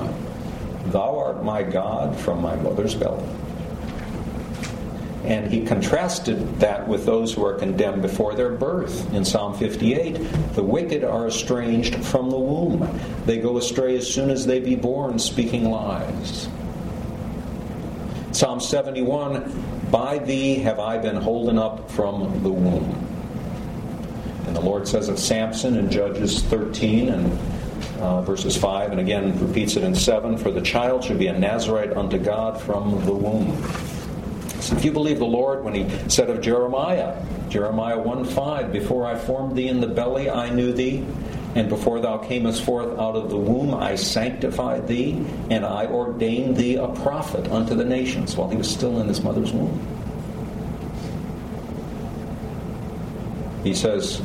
[0.87, 3.29] Thou art my God from my mother's belly.
[5.25, 9.13] And he contrasted that with those who are condemned before their birth.
[9.13, 10.15] In Psalm 58,
[10.55, 12.89] the wicked are estranged from the womb.
[13.27, 16.49] They go astray as soon as they be born, speaking lies.
[18.33, 23.10] Psalm 71, By thee have I been holden up from the womb.
[24.51, 27.39] And the Lord says of Samson in Judges 13 and
[28.01, 31.39] uh, verses 5, and again repeats it in 7 For the child should be a
[31.39, 33.57] Nazarite unto God from the womb.
[34.59, 39.07] So If you believe the Lord when he said of Jeremiah, Jeremiah 1 5, Before
[39.07, 41.07] I formed thee in the belly, I knew thee.
[41.55, 46.57] And before thou camest forth out of the womb, I sanctified thee, and I ordained
[46.57, 49.79] thee a prophet unto the nations while he was still in his mother's womb.
[53.63, 54.23] He says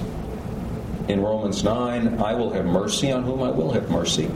[1.07, 4.29] in Romans 9, I will have mercy on whom I will have mercy,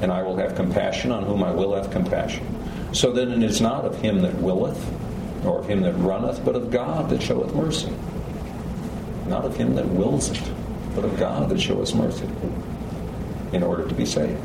[0.00, 2.46] and I will have compassion on whom I will have compassion.
[2.92, 4.84] So then it is not of him that willeth,
[5.44, 7.92] nor of him that runneth, but of God that showeth mercy.
[9.28, 10.42] Not of him that wills it,
[10.94, 12.28] but of God that showeth mercy,
[13.52, 14.40] in order to be saved.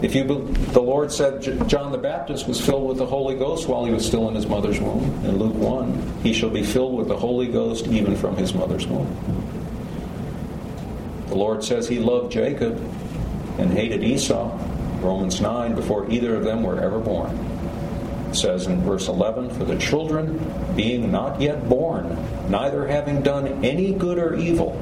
[0.00, 3.84] If you, the Lord said John the Baptist was filled with the Holy Ghost while
[3.84, 5.02] he was still in his mother's womb.
[5.24, 8.86] In Luke 1, he shall be filled with the Holy Ghost even from his mother's
[8.86, 9.57] womb.
[11.28, 12.76] The Lord says he loved Jacob
[13.58, 14.56] and hated Esau
[15.00, 17.30] Romans 9, before either of them were ever born.
[18.30, 20.38] It says in verse 11, For the children,
[20.76, 22.16] being not yet born,
[22.50, 24.72] neither having done any good or evil,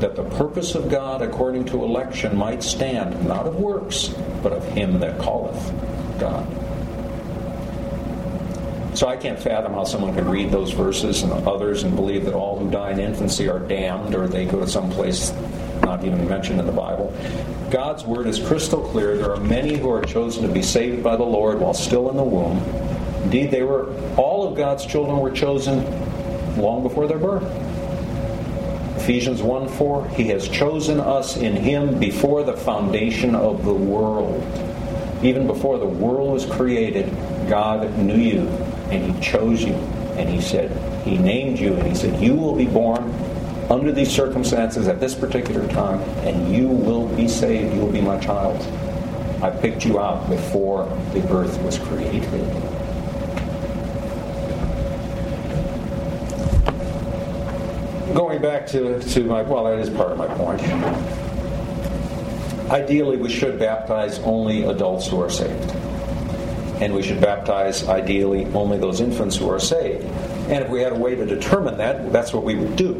[0.00, 4.08] that the purpose of God according to election might stand, not of works,
[4.42, 5.72] but of him that calleth
[6.18, 6.46] God.
[8.96, 12.34] So I can't fathom how someone could read those verses and others and believe that
[12.34, 15.32] all who die in infancy are damned or they go to some place
[15.92, 17.14] not even mentioned in the Bible.
[17.70, 19.18] God's word is crystal clear.
[19.18, 22.16] There are many who are chosen to be saved by the Lord while still in
[22.16, 22.56] the womb.
[23.24, 25.84] Indeed, they were all of God's children were chosen
[26.56, 27.42] long before their birth.
[28.96, 34.42] Ephesians 1 4, He has chosen us in Him before the foundation of the world.
[35.22, 37.10] Even before the world was created,
[37.50, 38.48] God knew you
[38.90, 39.74] and He chose you.
[40.16, 40.70] And He said,
[41.04, 43.12] He named you and He said, You will be born
[43.70, 47.74] under these circumstances at this particular time, and you will be saved.
[47.74, 48.60] You will be my child.
[49.42, 52.22] I picked you out before the earth was created.
[58.14, 60.60] Going back to, to my, well, that is part of my point.
[62.70, 65.70] Ideally, we should baptize only adults who are saved.
[66.80, 70.04] And we should baptize, ideally, only those infants who are saved.
[70.50, 72.94] And if we had a way to determine that, that's what we would do.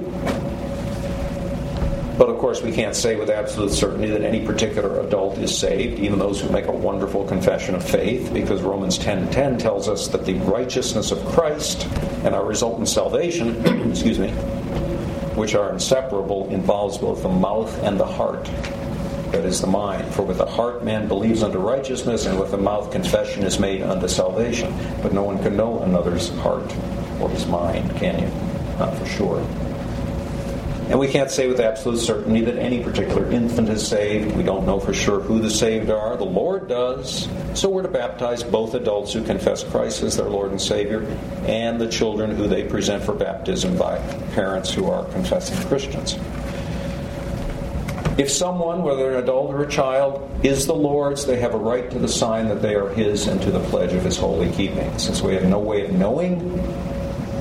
[2.23, 5.99] But of course, we can't say with absolute certainty that any particular adult is saved,
[5.99, 10.07] even those who make a wonderful confession of faith, because Romans 10:10 10 tells us
[10.07, 11.85] that the righteousness of Christ
[12.23, 13.57] and our resultant salvation,
[13.91, 14.29] excuse me,
[15.35, 18.49] which are inseparable, involves both the mouth and the heart.
[19.33, 20.07] That is the mind.
[20.15, 23.83] For with the heart man believes unto righteousness, and with the mouth confession is made
[23.83, 24.73] unto salvation.
[25.03, 26.73] But no one can know another's heart
[27.21, 28.31] or his mind, can you?
[28.79, 29.45] Not for sure.
[30.93, 34.37] And we can't say with absolute certainty that any particular infant is saved.
[34.37, 36.19] We don't know for sure who the saved are.
[36.19, 37.31] The Lord does.
[37.55, 41.07] So we're to baptize both adults who confess Christ as their Lord and Savior
[41.47, 43.97] and the children who they present for baptism by
[44.35, 46.19] parents who are confessing Christians.
[48.19, 51.91] If someone, whether an adult or a child, is the Lord's, they have a right
[51.91, 54.99] to the sign that they are His and to the pledge of His holy keeping.
[54.99, 56.51] Since we have no way of knowing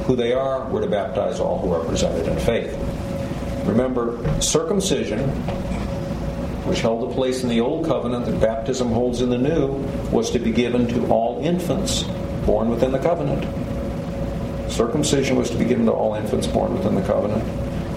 [0.06, 3.01] who they are, we're to baptize all who are presented in faith.
[3.66, 5.20] Remember, circumcision,
[6.66, 9.74] which held a place in the Old Covenant that baptism holds in the New,
[10.12, 12.04] was to be given to all infants
[12.46, 13.46] born within the covenant.
[14.72, 17.44] Circumcision was to be given to all infants born within the covenant.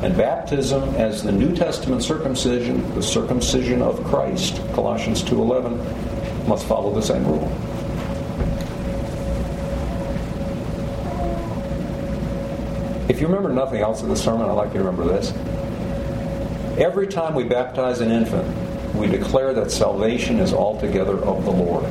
[0.02, 6.92] And baptism, as the New Testament circumcision, the circumcision of Christ, Colossians 2.11, must follow
[6.92, 7.50] the same rule.
[13.06, 15.30] If you remember nothing else in the sermon, I'd like you to remember this.
[16.78, 21.84] Every time we baptize an infant, we declare that salvation is altogether of the Lord.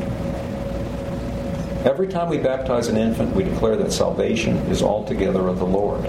[1.86, 6.04] Every time we baptize an infant, we declare that salvation is altogether of the Lord.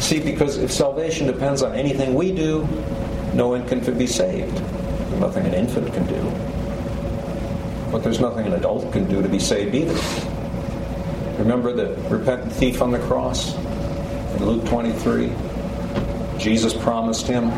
[0.00, 2.66] See, because if salvation depends on anything we do,
[3.34, 4.56] no infant can be saved.
[4.56, 6.22] There's nothing an infant can do.
[7.92, 9.98] But there's nothing an adult can do to be saved either.
[11.38, 13.54] Remember the repentant thief on the cross
[14.36, 15.32] in Luke 23?
[16.38, 17.50] Jesus promised him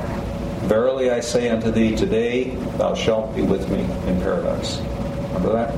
[0.68, 4.78] Verily I say unto thee, today thou shalt be with me in paradise.
[5.28, 5.70] Remember that?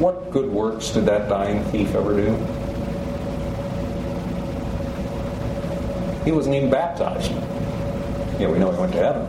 [0.00, 2.34] What good works did that dying thief ever do?
[6.24, 7.30] He wasn't even baptized.
[8.40, 9.26] Yeah, we know he went to heaven.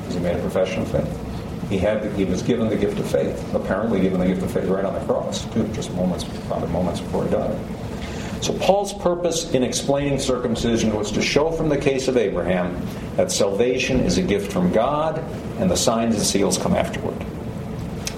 [0.00, 1.23] Because he made a profession of faith.
[1.68, 4.68] He had he was given the gift of faith, apparently given the gift of faith
[4.68, 7.58] right on the cross, too, just moments, probably moments before he died.
[8.44, 12.78] So Paul's purpose in explaining circumcision was to show from the case of Abraham
[13.16, 15.18] that salvation is a gift from God
[15.58, 17.16] and the signs and seals come afterward.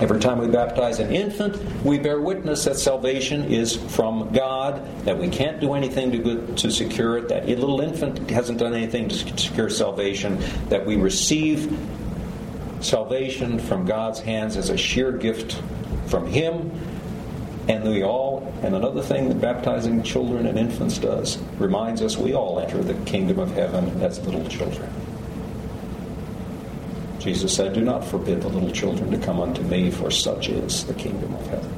[0.01, 5.17] Every time we baptize an infant, we bear witness that salvation is from God, that
[5.17, 9.09] we can't do anything to, to secure it, that a little infant hasn't done anything
[9.09, 10.39] to secure salvation,
[10.69, 11.73] that we receive
[12.87, 15.61] salvation from God's hands as a sheer gift
[16.07, 16.71] from Him.
[17.69, 22.33] And we all, and another thing that baptizing children and infants does, reminds us we
[22.33, 24.89] all enter the kingdom of heaven as little children.
[27.19, 30.85] Jesus said, Do not forbid the little children to come unto me, for such is
[30.85, 31.73] the kingdom of heaven.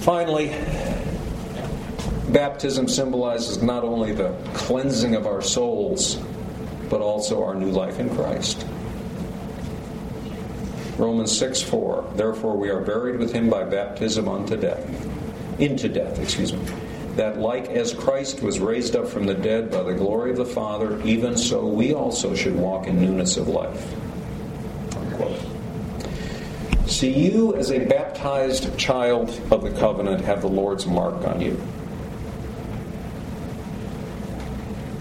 [0.00, 0.48] Finally,
[2.32, 6.18] baptism symbolizes not only the cleansing of our souls,
[6.88, 8.66] but also our new life in Christ.
[10.96, 12.12] Romans 6 4.
[12.16, 14.88] Therefore, we are buried with him by baptism unto death.
[15.60, 16.60] Into death, excuse me
[17.18, 20.46] that like as Christ was raised up from the dead by the glory of the
[20.46, 23.92] Father, even so we also should walk in newness of life.
[24.96, 25.40] Unquote.
[26.86, 31.60] See, you as a baptized child of the covenant have the Lord's mark on you.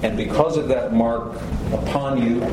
[0.03, 1.35] And because of that mark
[1.73, 2.43] upon you,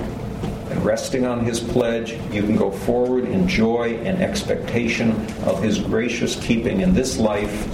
[0.71, 5.11] and resting on his pledge, you can go forward in joy and expectation
[5.45, 7.69] of his gracious keeping in this life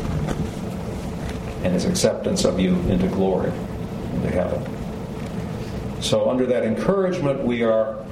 [1.65, 3.53] and his acceptance of you into glory,
[4.15, 4.63] into heaven.
[6.03, 8.05] So, under that encouragement, we are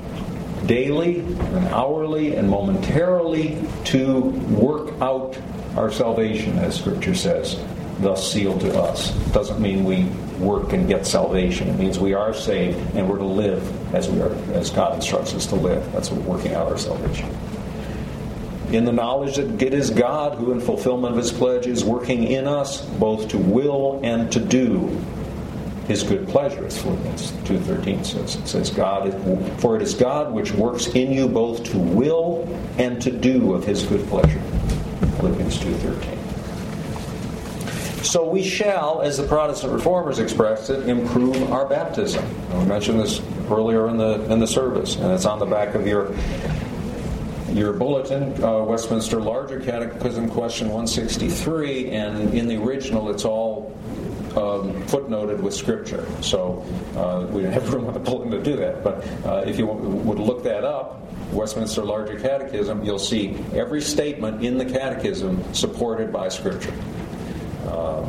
[0.67, 5.37] daily and hourly and momentarily to work out
[5.77, 7.63] our salvation, as Scripture says,
[8.01, 9.11] thus sealed to us.
[9.33, 10.07] Doesn't mean we
[10.39, 11.69] work and get salvation.
[11.69, 15.35] It means we are saved and we're to live as we are, as God instructs
[15.35, 15.91] us to live.
[15.93, 17.35] That's what working out our salvation
[18.73, 22.25] in the knowledge that it is God who, in fulfillment of his pledge, is working
[22.25, 24.89] in us both to will and to do
[25.87, 28.37] his good pleasure, as Philippians 2.13 says.
[28.37, 29.15] It says, God,
[29.59, 33.65] for it is God which works in you both to will and to do of
[33.65, 34.41] his good pleasure.
[35.17, 36.18] Philippians 2.13.
[38.03, 42.25] So we shall, as the Protestant reformers expressed it, improve our baptism.
[42.59, 43.21] We mentioned this
[43.51, 46.15] earlier in the in the service, and it's on the back of your
[47.53, 53.77] your bulletin, uh, Westminster Larger Catechism, question 163, and in the original it's all
[54.37, 56.07] um, footnoted with scripture.
[56.21, 56.65] So
[56.97, 58.85] uh, we didn't have room on the bulletin to do that.
[58.85, 64.45] But uh, if you would look that up, Westminster Larger Catechism, you'll see every statement
[64.45, 66.73] in the Catechism supported by scripture.
[67.69, 68.05] Uh,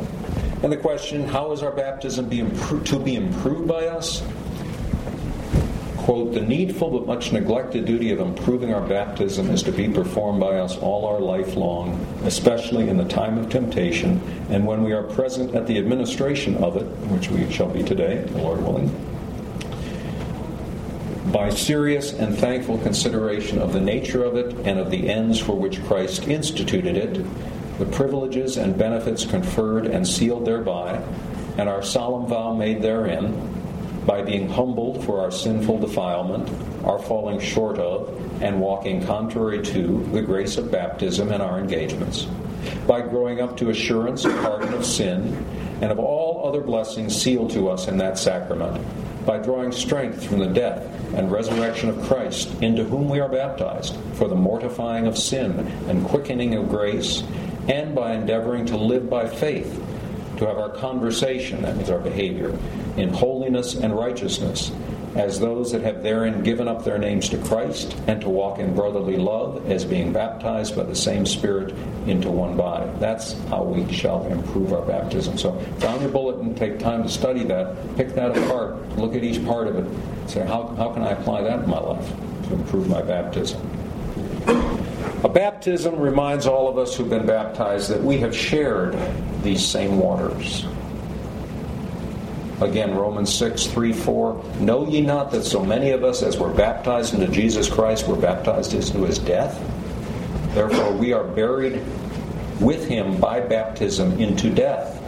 [0.62, 4.22] and the question, how is our baptism to be improved by us?
[6.10, 10.40] quote, the needful but much neglected duty of improving our baptism is to be performed
[10.40, 14.92] by us all our life long, especially in the time of temptation and when we
[14.92, 18.88] are present at the administration of it, which we shall be today, the Lord willing.
[21.30, 25.52] By serious and thankful consideration of the nature of it and of the ends for
[25.54, 27.24] which Christ instituted it,
[27.80, 31.02] the privileges and benefits conferred and sealed thereby,
[31.56, 33.34] and our solemn vow made therein,
[34.04, 36.46] by being humbled for our sinful defilement,
[36.84, 42.26] our falling short of, and walking contrary to the grace of baptism and our engagements,
[42.86, 45.42] by growing up to assurance of pardon of sin,
[45.80, 48.78] and of all other blessings sealed to us in that sacrament,
[49.24, 53.96] by drawing strength from the death and resurrection of Christ, into whom we are baptized,
[54.14, 57.22] for the mortifying of sin and quickening of grace,
[57.68, 59.82] and by endeavoring to live by faith,
[60.38, 62.56] to have our conversation, that means our behavior,
[62.96, 64.72] in holiness and righteousness,
[65.16, 68.74] as those that have therein given up their names to Christ, and to walk in
[68.74, 71.74] brotherly love, as being baptized by the same Spirit
[72.06, 72.88] into one body.
[73.00, 75.36] That's how we shall improve our baptism.
[75.36, 79.44] So, found your bulletin, take time to study that, pick that apart, look at each
[79.44, 82.08] part of it, say, how, how can I apply that in my life
[82.48, 83.60] to improve my baptism?
[85.22, 88.96] A baptism reminds all of us who've been baptized that we have shared
[89.42, 90.64] these same waters.
[92.62, 94.44] Again, Romans 6, 3, 4.
[94.60, 98.16] Know ye not that so many of us, as were baptized into Jesus Christ, were
[98.16, 99.58] baptized into his death?
[100.54, 101.82] Therefore, we are buried
[102.58, 105.02] with him by baptism into death,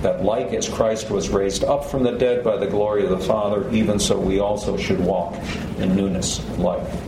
[0.00, 3.20] that like as Christ was raised up from the dead by the glory of the
[3.20, 5.34] Father, even so we also should walk
[5.78, 7.07] in newness of life.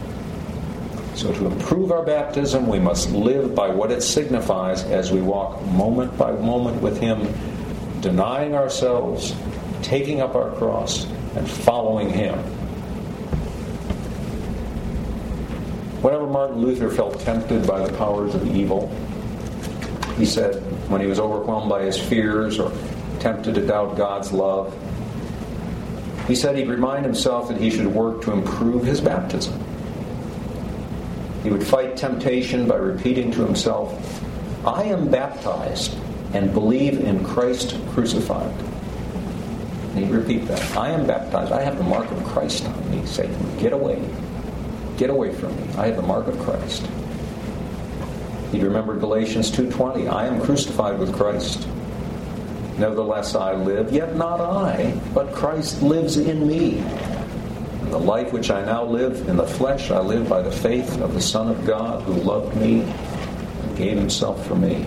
[1.20, 5.60] So, to improve our baptism, we must live by what it signifies as we walk
[5.66, 7.28] moment by moment with Him,
[8.00, 9.34] denying ourselves,
[9.82, 11.04] taking up our cross
[11.36, 12.38] and following Him.
[16.00, 18.88] Whenever Martin Luther felt tempted by the powers of evil,
[20.16, 20.54] he said,
[20.88, 22.72] when he was overwhelmed by his fears or
[23.18, 24.74] tempted to doubt God's love,
[26.26, 29.62] he said he'd remind himself that he should work to improve his baptism.
[31.42, 34.22] He would fight temptation by repeating to himself,
[34.66, 35.96] I am baptized
[36.34, 38.54] and believe in Christ crucified.
[39.90, 40.76] And he'd repeat that.
[40.76, 41.52] I am baptized.
[41.52, 43.04] I have the mark of Christ on me.
[43.06, 44.00] Satan, get away.
[44.98, 45.74] Get away from me.
[45.76, 46.86] I have the mark of Christ.
[48.52, 50.12] He'd remember Galatians 2.20.
[50.12, 51.66] I am crucified with Christ.
[52.78, 56.82] Nevertheless I live, yet not I, but Christ lives in me.
[57.90, 61.12] The life which I now live in the flesh, I live by the faith of
[61.12, 64.86] the Son of God who loved me and gave himself for me.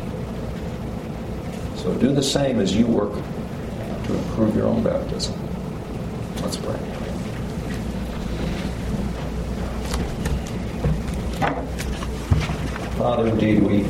[1.75, 5.35] So do the same as you work to improve your own baptism.
[6.41, 6.79] Let's pray.
[12.97, 13.83] Father, indeed, we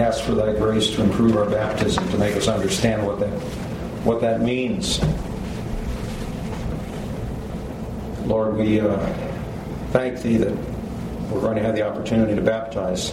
[0.00, 3.30] ask for thy grace to improve our baptism, to make us understand what that,
[4.04, 5.00] what that means.
[8.32, 8.96] Lord, we uh,
[9.90, 10.56] thank thee that
[11.28, 13.10] we're going to have the opportunity to baptize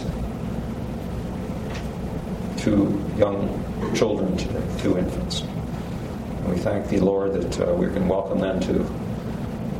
[2.56, 5.42] two young children today, two infants.
[5.42, 8.76] And we thank thee, Lord, that uh, we can welcome them to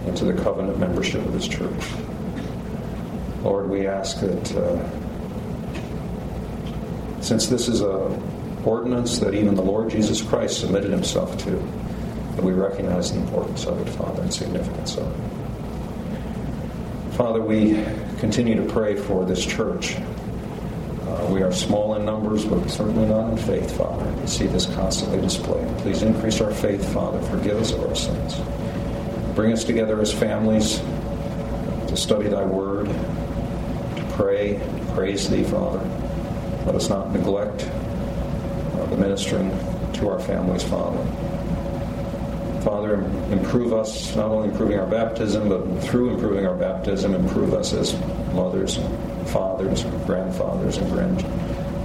[0.07, 1.85] into the covenant membership of this church.
[3.43, 4.91] Lord, we ask that uh,
[7.23, 8.09] since this is a
[8.67, 11.80] ordinance that even the Lord Jesus Christ submitted himself to,
[12.37, 15.17] that we recognize the importance of it, Father, and significance of it.
[17.15, 17.85] Father, we
[18.19, 19.97] continue to pray for this church.
[19.97, 24.11] Uh, we are small in numbers, but certainly not in faith, Father.
[24.21, 25.67] We see this constantly displayed.
[25.79, 27.21] Please increase our faith, Father.
[27.23, 28.41] Forgive us of our sins.
[29.35, 30.79] Bring us together as families
[31.89, 34.61] to study Thy Word, to pray,
[34.95, 35.81] praise Thee, Father
[36.67, 39.51] let us not neglect uh, the ministering
[39.95, 40.99] to our families, Father.
[42.63, 42.95] Father,
[43.31, 47.95] improve us, not only improving our baptism, but through improving our baptism, improve us as
[48.35, 48.79] mothers,
[49.27, 51.25] fathers, grandfathers, and grand,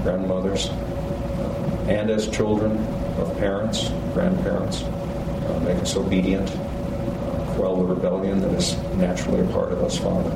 [0.03, 2.78] grandmothers, uh, and as children
[3.17, 4.84] of parents, grandparents.
[4.84, 9.97] Uh, make us obedient, uh, quell the rebellion that is naturally a part of us,
[9.97, 10.32] Father.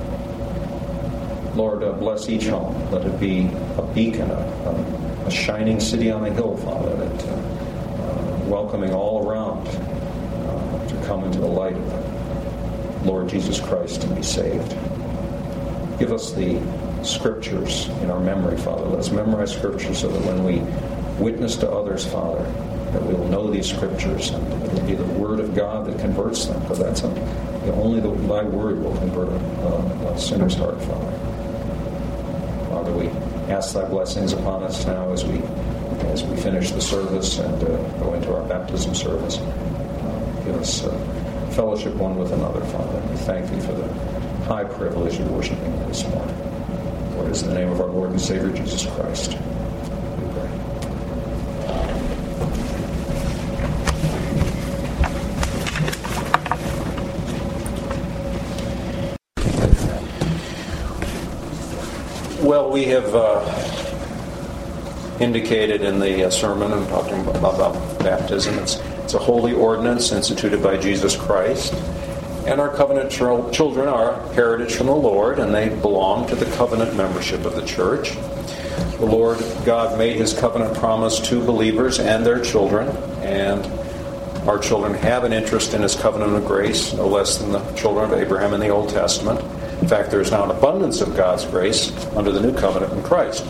[1.55, 2.75] Lord, uh, bless each home.
[2.91, 7.25] Let it be a beacon, a, a, a shining city on a hill, Father, that
[7.27, 9.38] uh, uh, welcoming all around
[11.09, 11.75] come into the light
[13.03, 14.69] Lord Jesus Christ and be saved.
[15.97, 16.61] Give us the
[17.03, 18.85] scriptures in our memory, Father.
[18.85, 20.59] Let us memorize scriptures so that when we
[21.19, 22.43] witness to others, Father,
[22.91, 25.99] that we will know these scriptures and it will be the word of God that
[25.99, 27.07] converts them, because that's a,
[27.73, 31.11] only the, thy word will convert a, a sinner's heart, Father.
[32.69, 33.07] Father, we
[33.51, 35.41] ask thy blessings upon us now as we
[36.11, 39.39] as we finish the service and uh, go into our baptism service.
[40.51, 40.91] Us uh,
[41.51, 42.99] fellowship one with another, Father.
[43.09, 43.87] We thank thee for the
[44.45, 46.35] high privilege of worshiping this morning.
[47.19, 49.31] It is in the name of our Lord and Savior Jesus Christ.
[49.31, 49.37] We
[50.33, 50.49] pray.
[62.41, 63.43] Well, we have uh,
[65.19, 70.11] indicated in the uh, sermon and talking about, about baptism, it's, it's a holy ordinance
[70.11, 71.73] instituted by Jesus Christ.
[72.45, 76.45] And our covenant ch- children are heritage from the Lord, and they belong to the
[76.57, 78.13] covenant membership of the church.
[78.99, 82.89] The Lord God made his covenant promise to believers and their children,
[83.23, 83.65] and
[84.47, 88.11] our children have an interest in his covenant of grace, no less than the children
[88.11, 89.39] of Abraham in the Old Testament.
[89.81, 93.01] In fact, there is now an abundance of God's grace under the new covenant in
[93.01, 93.43] Christ.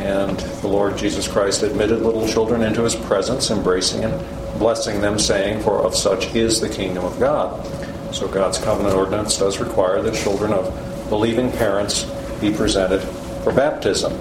[0.00, 5.18] And the Lord Jesus Christ admitted little children into his presence, embracing and blessing them,
[5.18, 7.66] saying, For of such is the kingdom of God.
[8.14, 12.04] So God's covenant ordinance does require that children of believing parents
[12.40, 13.00] be presented
[13.42, 14.12] for baptism.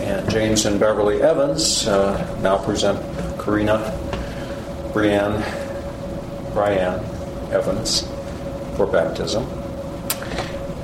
[0.00, 2.98] And James and Beverly Evans uh, now present
[3.38, 3.92] Karina
[4.94, 5.44] Brienne
[6.54, 7.04] Brian
[7.52, 8.02] Evans
[8.76, 9.46] for baptism.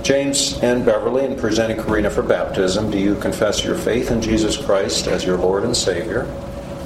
[0.03, 4.57] James and Beverly, in presenting Karina for baptism, do you confess your faith in Jesus
[4.57, 6.26] Christ as your Lord and Savior?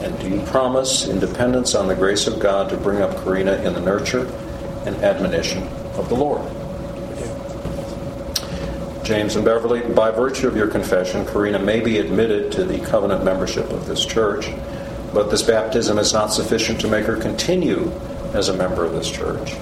[0.00, 3.54] And do you promise, in dependence on the grace of God, to bring up Karina
[3.62, 4.26] in the nurture
[4.86, 6.42] and admonition of the Lord?
[9.04, 13.24] James and Beverly, by virtue of your confession, Karina may be admitted to the covenant
[13.24, 14.50] membership of this church,
[15.14, 17.90] but this baptism is not sufficient to make her continue
[18.34, 19.54] as a member of this church.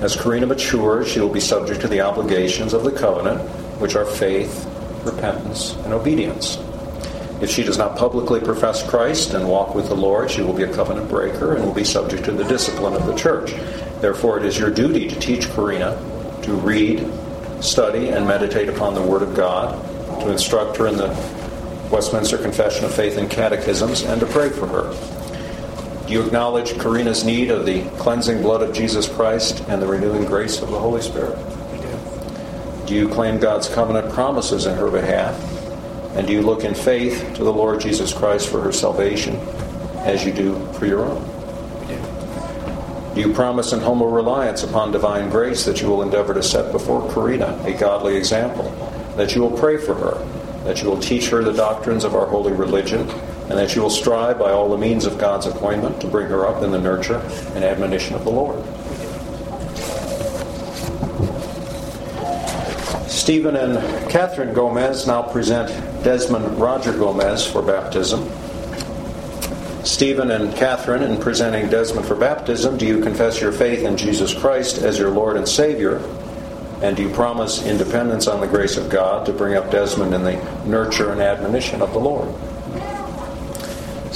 [0.00, 3.40] As Karina matures, she will be subject to the obligations of the covenant,
[3.78, 4.66] which are faith,
[5.04, 6.56] repentance, and obedience.
[7.40, 10.62] If she does not publicly profess Christ and walk with the Lord, she will be
[10.62, 13.52] a covenant breaker and will be subject to the discipline of the church.
[14.00, 15.96] Therefore, it is your duty to teach Karina
[16.42, 17.06] to read,
[17.60, 19.74] study, and meditate upon the Word of God,
[20.20, 21.08] to instruct her in the
[21.90, 26.06] Westminster Confession of Faith and Catechisms, and to pray for her.
[26.06, 30.24] Do you acknowledge Karina's need of the cleansing blood of Jesus Christ and the renewing
[30.24, 31.36] grace of the Holy Spirit?
[32.86, 35.55] Do you claim God's covenant promises in her behalf?
[36.16, 39.36] And do you look in faith to the Lord Jesus Christ for her salvation
[39.98, 41.36] as you do for your own?
[43.16, 46.70] Do you promise in humble reliance upon divine grace that you will endeavor to set
[46.70, 48.64] before Karina a godly example,
[49.16, 52.26] that you will pray for her, that you will teach her the doctrines of our
[52.26, 53.08] holy religion,
[53.48, 56.46] and that you will strive by all the means of God's appointment to bring her
[56.46, 57.20] up in the nurture
[57.54, 58.62] and admonition of the Lord?
[63.26, 65.68] Stephen and Catherine Gomez now present
[66.04, 68.30] Desmond Roger Gomez for baptism.
[69.84, 74.32] Stephen and Catherine, in presenting Desmond for baptism, do you confess your faith in Jesus
[74.32, 75.96] Christ as your Lord and Savior?
[76.82, 80.22] And do you promise independence on the grace of God to bring up Desmond in
[80.22, 82.32] the nurture and admonition of the Lord?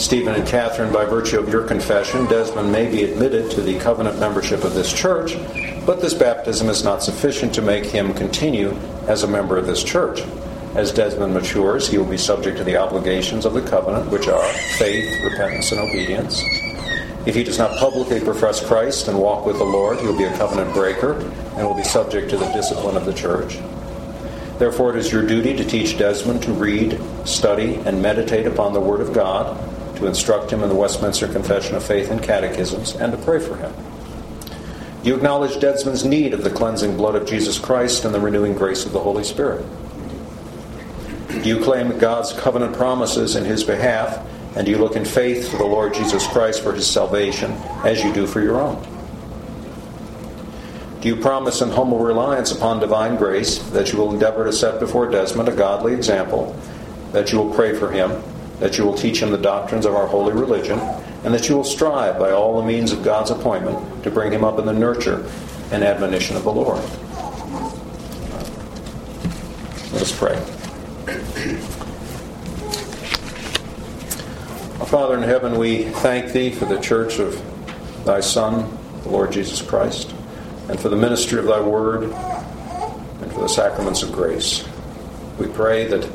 [0.01, 4.19] Stephen and Catherine, by virtue of your confession, Desmond may be admitted to the covenant
[4.19, 5.37] membership of this church,
[5.85, 8.75] but this baptism is not sufficient to make him continue
[9.09, 10.23] as a member of this church.
[10.75, 14.43] As Desmond matures, he will be subject to the obligations of the covenant, which are
[14.79, 16.43] faith, repentance, and obedience.
[17.27, 20.25] If he does not publicly profess Christ and walk with the Lord, he will be
[20.25, 21.21] a covenant breaker
[21.59, 23.59] and will be subject to the discipline of the church.
[24.59, 28.81] Therefore, it is your duty to teach Desmond to read, study, and meditate upon the
[28.81, 29.59] Word of God,
[30.01, 33.57] to instruct him in the Westminster Confession of Faith and Catechisms, and to pray for
[33.57, 33.73] him.
[35.03, 38.85] You acknowledge Desmond's need of the cleansing blood of Jesus Christ and the renewing grace
[38.85, 39.65] of the Holy Spirit.
[41.29, 44.27] Do you claim God's covenant promises in his behalf,
[44.57, 47.53] and do you look in faith to the Lord Jesus Christ for his salvation,
[47.85, 48.83] as you do for your own?
[51.01, 54.81] Do you promise in humble reliance upon divine grace that you will endeavor to set
[54.81, 56.55] before Desmond a godly example,
[57.13, 58.23] that you will pray for him,
[58.61, 60.79] that you will teach him the doctrines of our holy religion,
[61.25, 64.45] and that you will strive by all the means of God's appointment to bring him
[64.45, 65.29] up in the nurture
[65.73, 66.81] and admonition of the Lord?
[69.93, 70.37] Let us pray.
[74.81, 77.43] Our Father in heaven, we thank Thee for the church of
[78.05, 80.15] Thy Son, the Lord Jesus Christ,
[80.69, 84.65] and for the ministry of Thy Word, and for the sacraments of grace.
[85.39, 86.09] We pray that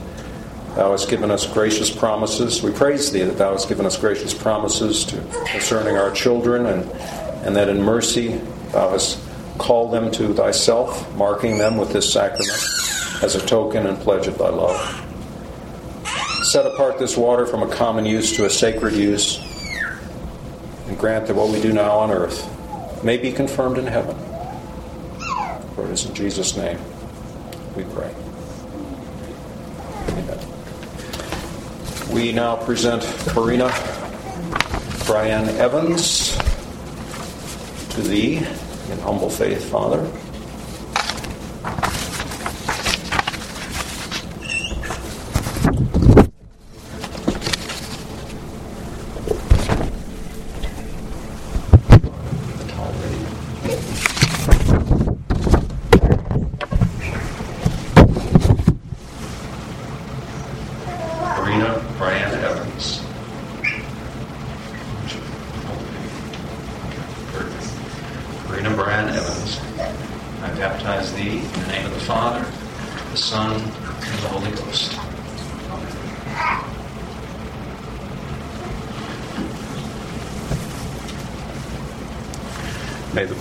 [0.75, 2.61] Thou hast given us gracious promises.
[2.61, 6.91] We praise Thee that Thou hast given us gracious promises to, concerning our children, and,
[7.45, 8.39] and that in mercy
[8.71, 9.19] Thou hast
[9.57, 12.59] called them to Thyself, marking them with this sacrament
[13.23, 15.05] as a token and pledge of Thy love
[16.45, 19.39] set apart this water from a common use to a sacred use,
[20.87, 24.15] and grant that what we do now on earth may be confirmed in heaven.
[25.75, 26.79] For it is in Jesus' name
[27.75, 28.24] we pray.
[32.15, 33.03] We now present
[33.33, 33.67] Karina
[35.05, 36.33] Brian Evans
[37.89, 40.09] to thee in humble faith, Father.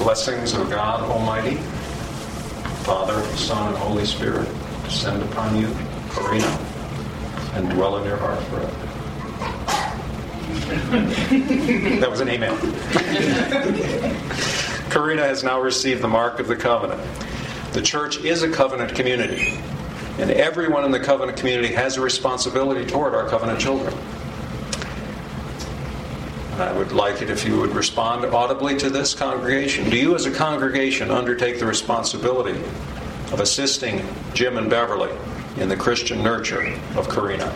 [0.04, 1.56] Blessings of God Almighty,
[2.84, 4.48] Father, Son, and Holy Spirit
[4.84, 5.66] descend upon you,
[6.10, 6.46] Karina,
[7.54, 8.70] and dwell in your heart forever.
[12.00, 12.56] that was an amen.
[14.90, 17.00] Karina has now received the mark of the covenant.
[17.72, 19.58] The church is a covenant community,
[20.18, 23.94] and everyone in the covenant community has a responsibility toward our covenant children.
[26.58, 29.90] I would like it if you would respond audibly to this congregation.
[29.90, 32.56] Do you, as a congregation, undertake the responsibility
[33.32, 35.10] of assisting Jim and Beverly
[35.56, 37.52] in the Christian nurture of Karina?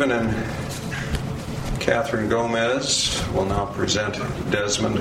[0.00, 4.14] Stephen and Catherine Gomez will now present
[4.50, 4.98] Desmond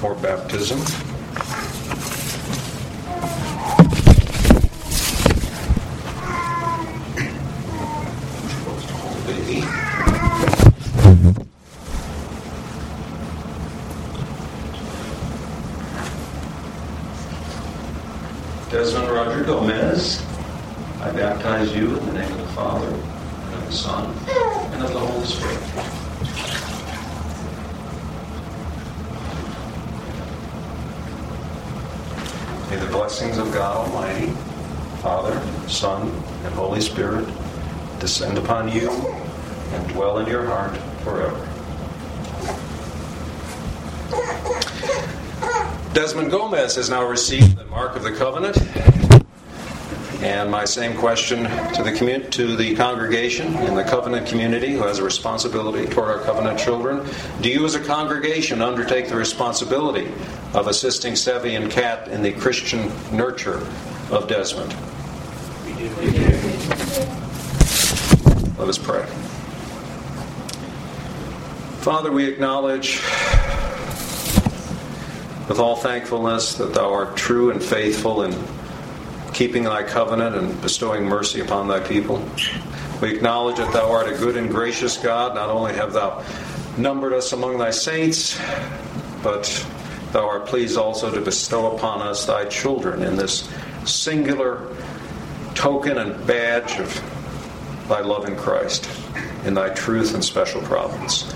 [0.00, 0.78] for baptism.
[18.70, 20.24] Desmond Roger Gomez,
[21.02, 23.17] I baptize you in the name of the Father,
[23.68, 24.06] the Son,
[24.72, 25.60] and of the Holy Spirit.
[32.70, 34.32] May the blessings of God Almighty,
[35.02, 35.38] Father,
[35.68, 36.08] Son,
[36.44, 37.28] and Holy Spirit
[37.98, 41.44] descend upon you and dwell in your heart forever.
[45.92, 48.56] Desmond Gomez has now received the mark of the covenant.
[50.28, 54.82] And my same question to the commun- to the congregation in the covenant community who
[54.82, 57.08] has a responsibility toward our covenant children.
[57.40, 60.12] Do you as a congregation undertake the responsibility
[60.52, 63.66] of assisting Stevie and Kat in the Christian nurture
[64.10, 64.74] of Desmond?
[68.58, 69.06] Let us pray.
[71.80, 73.00] Father, we acknowledge
[75.48, 78.57] with all thankfulness that thou art true and faithful in
[79.38, 82.20] keeping thy covenant and bestowing mercy upon thy people.
[83.00, 85.36] We acknowledge that thou art a good and gracious God.
[85.36, 86.24] Not only have thou
[86.76, 88.36] numbered us among thy saints,
[89.22, 89.64] but
[90.10, 93.48] thou art pleased also to bestow upon us thy children in this
[93.84, 94.74] singular
[95.54, 96.92] token and badge of
[97.88, 98.90] thy love in Christ,
[99.44, 101.32] in thy truth and special providence.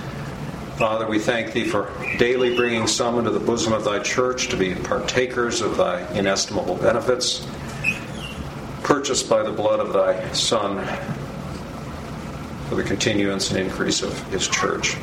[0.77, 4.57] Father, we thank thee for daily bringing some into the bosom of thy church to
[4.57, 7.47] be partakers of thy inestimable benefits,
[8.83, 10.85] purchased by the blood of thy Son
[12.69, 14.97] for the continuance and increase of his church.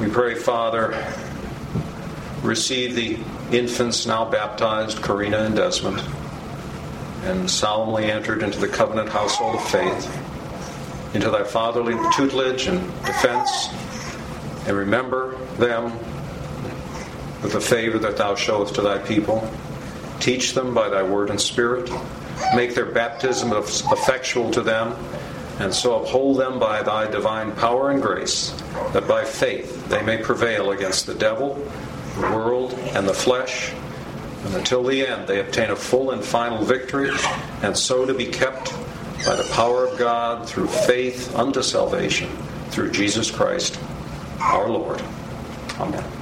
[0.00, 1.06] We pray, Father,
[2.42, 3.18] receive the
[3.56, 6.02] infants now baptized, Karina and Desmond,
[7.24, 10.22] and solemnly entered into the covenant household of faith
[11.14, 13.68] into thy fatherly tutelage and defense,
[14.66, 15.92] and remember them
[17.42, 19.48] with the favor that thou showest to thy people.
[20.22, 21.90] Teach them by thy word and spirit.
[22.54, 24.94] Make their baptism effectual to them,
[25.58, 28.54] and so uphold them by thy divine power and grace,
[28.92, 31.54] that by faith they may prevail against the devil,
[32.14, 33.72] the world, and the flesh,
[34.44, 37.10] and until the end they obtain a full and final victory,
[37.62, 38.72] and so to be kept
[39.26, 42.30] by the power of God through faith unto salvation
[42.70, 43.76] through Jesus Christ
[44.40, 45.02] our Lord.
[45.80, 46.21] Amen.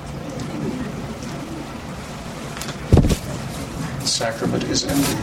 [4.21, 5.07] Sacrament is ended.
[5.07, 5.17] It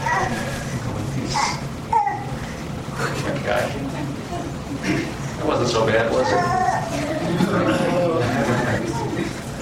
[5.36, 6.34] That wasn't so bad, was it?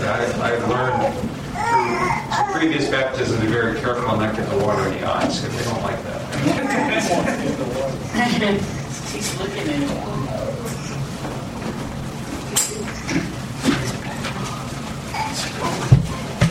[0.06, 4.86] I, I've learned through previous baptism to be very careful not to get the water
[4.88, 6.22] in the eyes because they don't like that.
[9.12, 10.16] He's looking at it.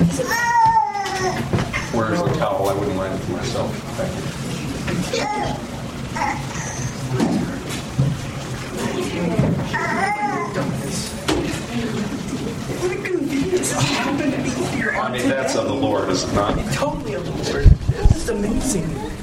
[0.05, 0.54] Where's the
[2.45, 2.69] towel?
[2.69, 3.75] I wouldn't mind it for myself.
[3.97, 4.31] Thank you.
[14.97, 16.57] I mean, that's of the Lord, is it not?
[16.73, 17.65] Totally of the Lord.
[17.65, 19.14] This is amazing.